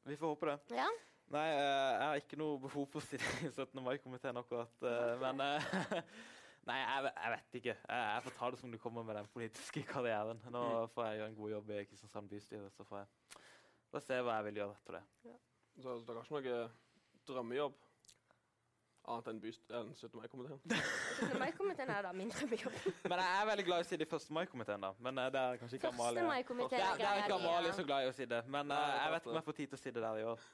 [0.08, 0.58] Vi får håpe det.
[0.80, 0.88] Ja.
[1.28, 3.80] Nei, eh, jeg har ikke noe behov for å stille i 17.
[3.84, 4.72] mai-komiteen akkurat.
[4.82, 5.62] eh, men eh,
[6.68, 7.74] Nei, jeg, jeg vet ikke.
[7.76, 10.40] Jeg, jeg får ta det som det kommer med den politiske karrieren.
[10.52, 10.88] Nå Mm.
[10.94, 13.08] får jeg gjøre en god jobb i Kristiansand bystyre, så får jeg
[13.92, 15.04] får jeg hva jeg vil gjøre etter det.
[15.82, 16.64] Så dere har ikke noe
[17.28, 17.76] drømmejobb?
[19.08, 20.18] Annet enn, byst enn 17.
[20.20, 20.58] mai-komiteen?
[21.22, 21.38] 17.
[21.40, 22.74] mai-komiteen er da min drømmejobb.
[23.10, 24.26] Men jeg er veldig glad i å si det i 1.
[24.36, 24.90] mai-komiteen, da.
[25.06, 25.96] Men eh, det er kanskje ikke 1.
[25.96, 26.20] Amalie.
[26.20, 29.14] Det er det er ikke Amalie så glad i å si det, Men eh, jeg
[29.14, 30.48] vet ikke om jeg får tid til å si det der i år.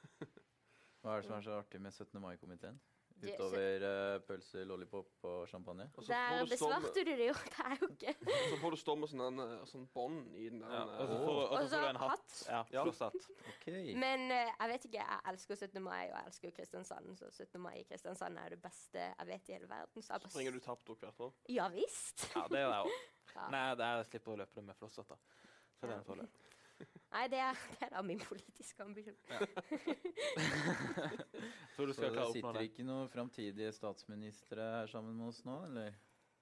[1.02, 2.20] Hva er det som er så artig med 17.
[2.22, 2.78] mai-komiteen?
[3.24, 5.86] Det- Utover uh, pølser, lollipop og champagne?
[5.96, 7.34] Og Der får du stå med- besvarte du det jo.
[7.44, 8.14] Det er jo ikke
[8.50, 11.08] Så får du stå med sånn, eh, sånn bånd i den der Ja, eh, og
[11.08, 12.36] så får, og så får du en hatt.
[12.48, 12.82] Ja, Ja.
[12.84, 13.28] flosshatt.
[13.54, 13.66] Ok.
[14.04, 15.82] Men uh, jeg vet ikke, jeg elsker 17.
[15.82, 17.16] mai, og jeg elsker Kristiansand.
[17.18, 17.60] Så 17.
[17.60, 20.02] mai i Kristiansand er det beste jeg vet i hele verden.
[20.02, 21.32] Så Så springer du tapt opp hvert år.
[21.48, 22.28] Ja visst.
[22.36, 22.90] Ja, det gjør jeg òg.
[23.54, 25.08] Nei, det jeg slipper å løpe det med flosshatt.
[25.08, 25.16] da.
[25.74, 26.28] Så det er en fordel.
[27.14, 29.16] Nei, det er, det er da min politiske ambisjon.
[31.76, 35.96] Tror du Så det sitter ikke noen framtidige statsministre her sammen med oss nå, eller?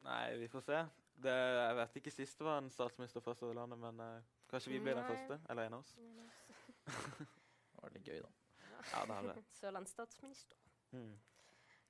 [0.07, 0.78] Nei, vi får se.
[1.22, 4.80] Det, jeg vet ikke sist det var en statsminister fra Sørlandet, men uh, kanskje vi
[4.82, 5.38] blir den første?
[5.53, 5.93] Eller en av oss?
[6.86, 8.32] Det var litt gøy, da.
[8.93, 9.45] Ja, det hadde det.
[9.61, 10.57] Sørlandsstatsminister.
[10.93, 11.12] Mm.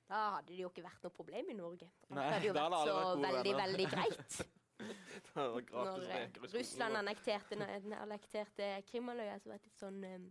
[0.09, 1.87] Da hadde det jo ikke vært noe problem i Norge.
[2.09, 4.37] Da hadde det jo vært så veldig, veldig greit.
[5.35, 7.57] Når eh, Russland annekterte,
[7.99, 10.27] annekterte Krimhalvøya, så var det litt sånn um,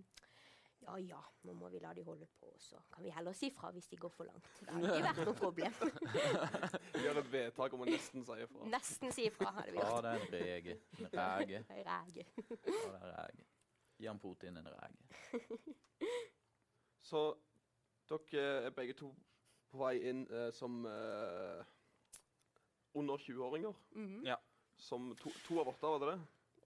[0.83, 3.71] ja ja, nå må vi la de holde på, så kan vi heller si fra
[3.71, 4.49] hvis de går for langt.
[4.61, 5.77] Det hadde ikke vært noe problem.
[7.05, 8.67] Gjøre et vedtak om å nesten si ifra.
[8.73, 10.09] Nesten si ifra hadde vi Ta gjort.
[10.09, 10.77] deg en rege.
[11.05, 11.63] En ræge.
[11.87, 12.27] Ræge.
[12.35, 13.47] Ta deg en ræge.
[14.03, 16.11] Gi han Putin en ræge.
[17.07, 17.23] Så
[18.11, 19.13] dere er begge to
[19.71, 21.63] på vei inn uh, som eh,
[22.95, 23.75] under 20-åringer.
[23.95, 24.25] Mhm.
[24.27, 24.37] Ja.
[24.77, 26.21] Som to, to av åtte, var det det?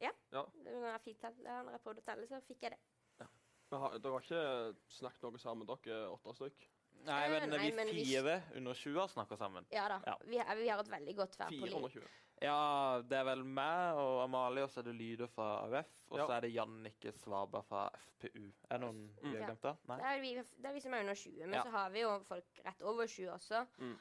[0.06, 0.10] Ja.
[0.32, 0.42] Ja.
[0.64, 2.78] Det var Når jeg, fikk telle, når jeg prøvde å telle, så fikk jeg det.
[3.70, 6.66] Men har, dere har ikke snakket noe sammen, dere åtte stykk?
[7.06, 9.66] Nei, Eh, men nei, vi men vi- fire under 20 har snakker sammen.
[9.70, 9.98] Ja da.
[10.06, 10.14] Ja.
[10.24, 12.06] Vi, vi har et veldig godt tverrpolitisk 420.
[12.42, 15.86] Ja, det er vel meg og Amalie, og så er det Lyder fra AUF.
[16.10, 18.52] Og så er det Jannicke Svaberg fra FPU.
[18.70, 19.74] Er det noen vi har glemt da?
[19.88, 19.96] Nei?
[19.98, 21.62] Det er, vi, det er vi som er under 20, men Ja.
[21.64, 23.66] så har vi jo folk rett over 20 også.
[23.78, 23.96] Mm.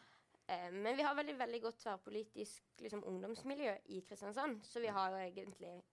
[0.48, 4.82] Eh, men vi har veldig veldig godt tverrpolitisk liksom, ungdomsmiljø i Kristiansand, så Mm.
[4.82, 5.84] vi har jo egentlig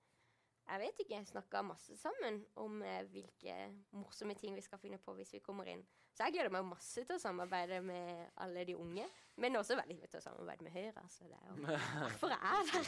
[0.68, 3.54] jeg vet ikke, snakka masse sammen om eh, hvilke
[3.98, 5.82] morsomme ting vi skal finne på hvis vi kommer inn.
[6.12, 9.06] Så jeg gleder meg masse til å samarbeide med alle de unge,
[9.40, 11.02] men også veldig til å samarbeide med Høyre.
[11.08, 11.54] Så det er jo
[12.04, 12.84] derfor jeg er her.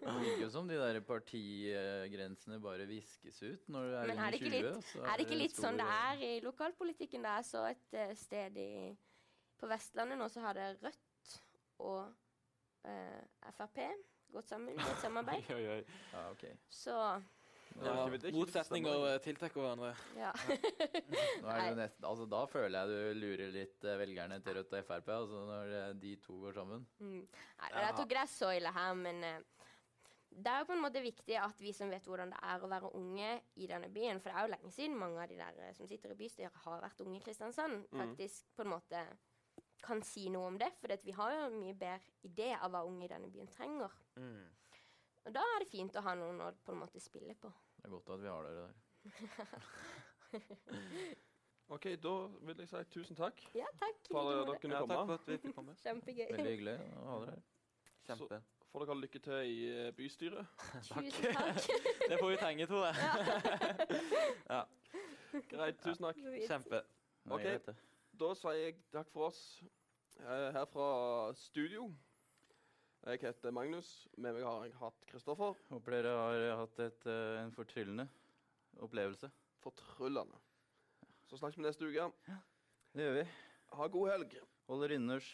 [0.00, 4.24] Det virker jo som de der partigrensene bare viskes ut når du er Men er
[4.24, 4.46] under det 20.
[4.46, 4.72] ikke litt,
[5.20, 7.28] det ikke litt sånn det er i lokalpolitikken?
[7.28, 8.70] Det er så et uh, sted i,
[9.60, 11.34] på Vestlandet nå så har det Rødt
[11.80, 12.06] og
[12.88, 13.20] eh,
[13.56, 13.82] Frp
[14.32, 15.50] gått sammen i et samarbeid.
[15.56, 15.82] Oi, oi.
[16.14, 16.56] Ja, okay.
[16.70, 16.96] Så
[17.80, 19.92] Ja, er motsetninger tiltrekker hverandre.
[20.18, 20.32] ja.
[21.42, 24.74] Nå er det nesten, altså Da føler jeg du lurer litt eh, velgerne til Rødt
[24.74, 26.82] og Frp, altså når de to går sammen.
[26.98, 27.22] Mm.
[27.22, 29.40] Nei, men jeg tror ikke det er så ille her, men eh,
[30.30, 32.68] det er jo på en måte viktig at vi som vet hvordan det er å
[32.70, 35.62] være unge i denne byen, for det er jo lenge siden mange av de der
[35.68, 37.98] eh, som sitter i bystyret, har vært unge i Kristiansand, Mm.
[38.04, 39.00] faktisk på en måte
[39.82, 40.70] kan si noe om det.
[40.80, 43.94] For vi har jo mye bedre idé av hva unge i denne byen trenger.
[44.16, 44.44] Mm.
[45.28, 47.50] Og da er det fint å ha noen å på en måte spille på.
[47.80, 48.74] Det er godt at vi har dere der.
[51.70, 52.14] OK, da
[52.46, 54.00] vil jeg si tusen takk Ja, takk.
[54.10, 55.76] for at dere kunne Ja, takk for at vi fikk komme.
[55.80, 56.26] Kjempegøy.
[56.32, 57.44] Veldig hyggelig å ha dere her.
[58.08, 58.40] Kjempe.
[58.70, 60.44] Får dere ha lykke til i eh, bystyret.
[60.88, 61.70] Tusen takk.
[62.10, 62.94] Det får vi trenge, tror jeg.
[64.50, 64.64] ja.
[65.52, 66.20] Greit, tusen takk.
[66.48, 66.82] Kjempe.
[67.30, 67.46] Nå Ok.
[68.20, 69.38] Da sier jeg takk for oss
[70.20, 70.86] eh, her fra
[71.40, 71.86] studio.
[73.08, 73.88] Jeg heter Magnus.
[74.20, 75.56] Med meg har jeg hatt Kristoffer.
[75.70, 78.04] Håper dere har hatt et, eh, en fortryllende
[78.84, 79.30] opplevelse.
[79.64, 80.36] Fortryllende.
[81.30, 82.10] Så snakkes vi neste uke.
[82.92, 83.24] Det gjør vi.
[83.78, 84.36] Ha god helg.
[84.68, 85.30] Holder innendørs.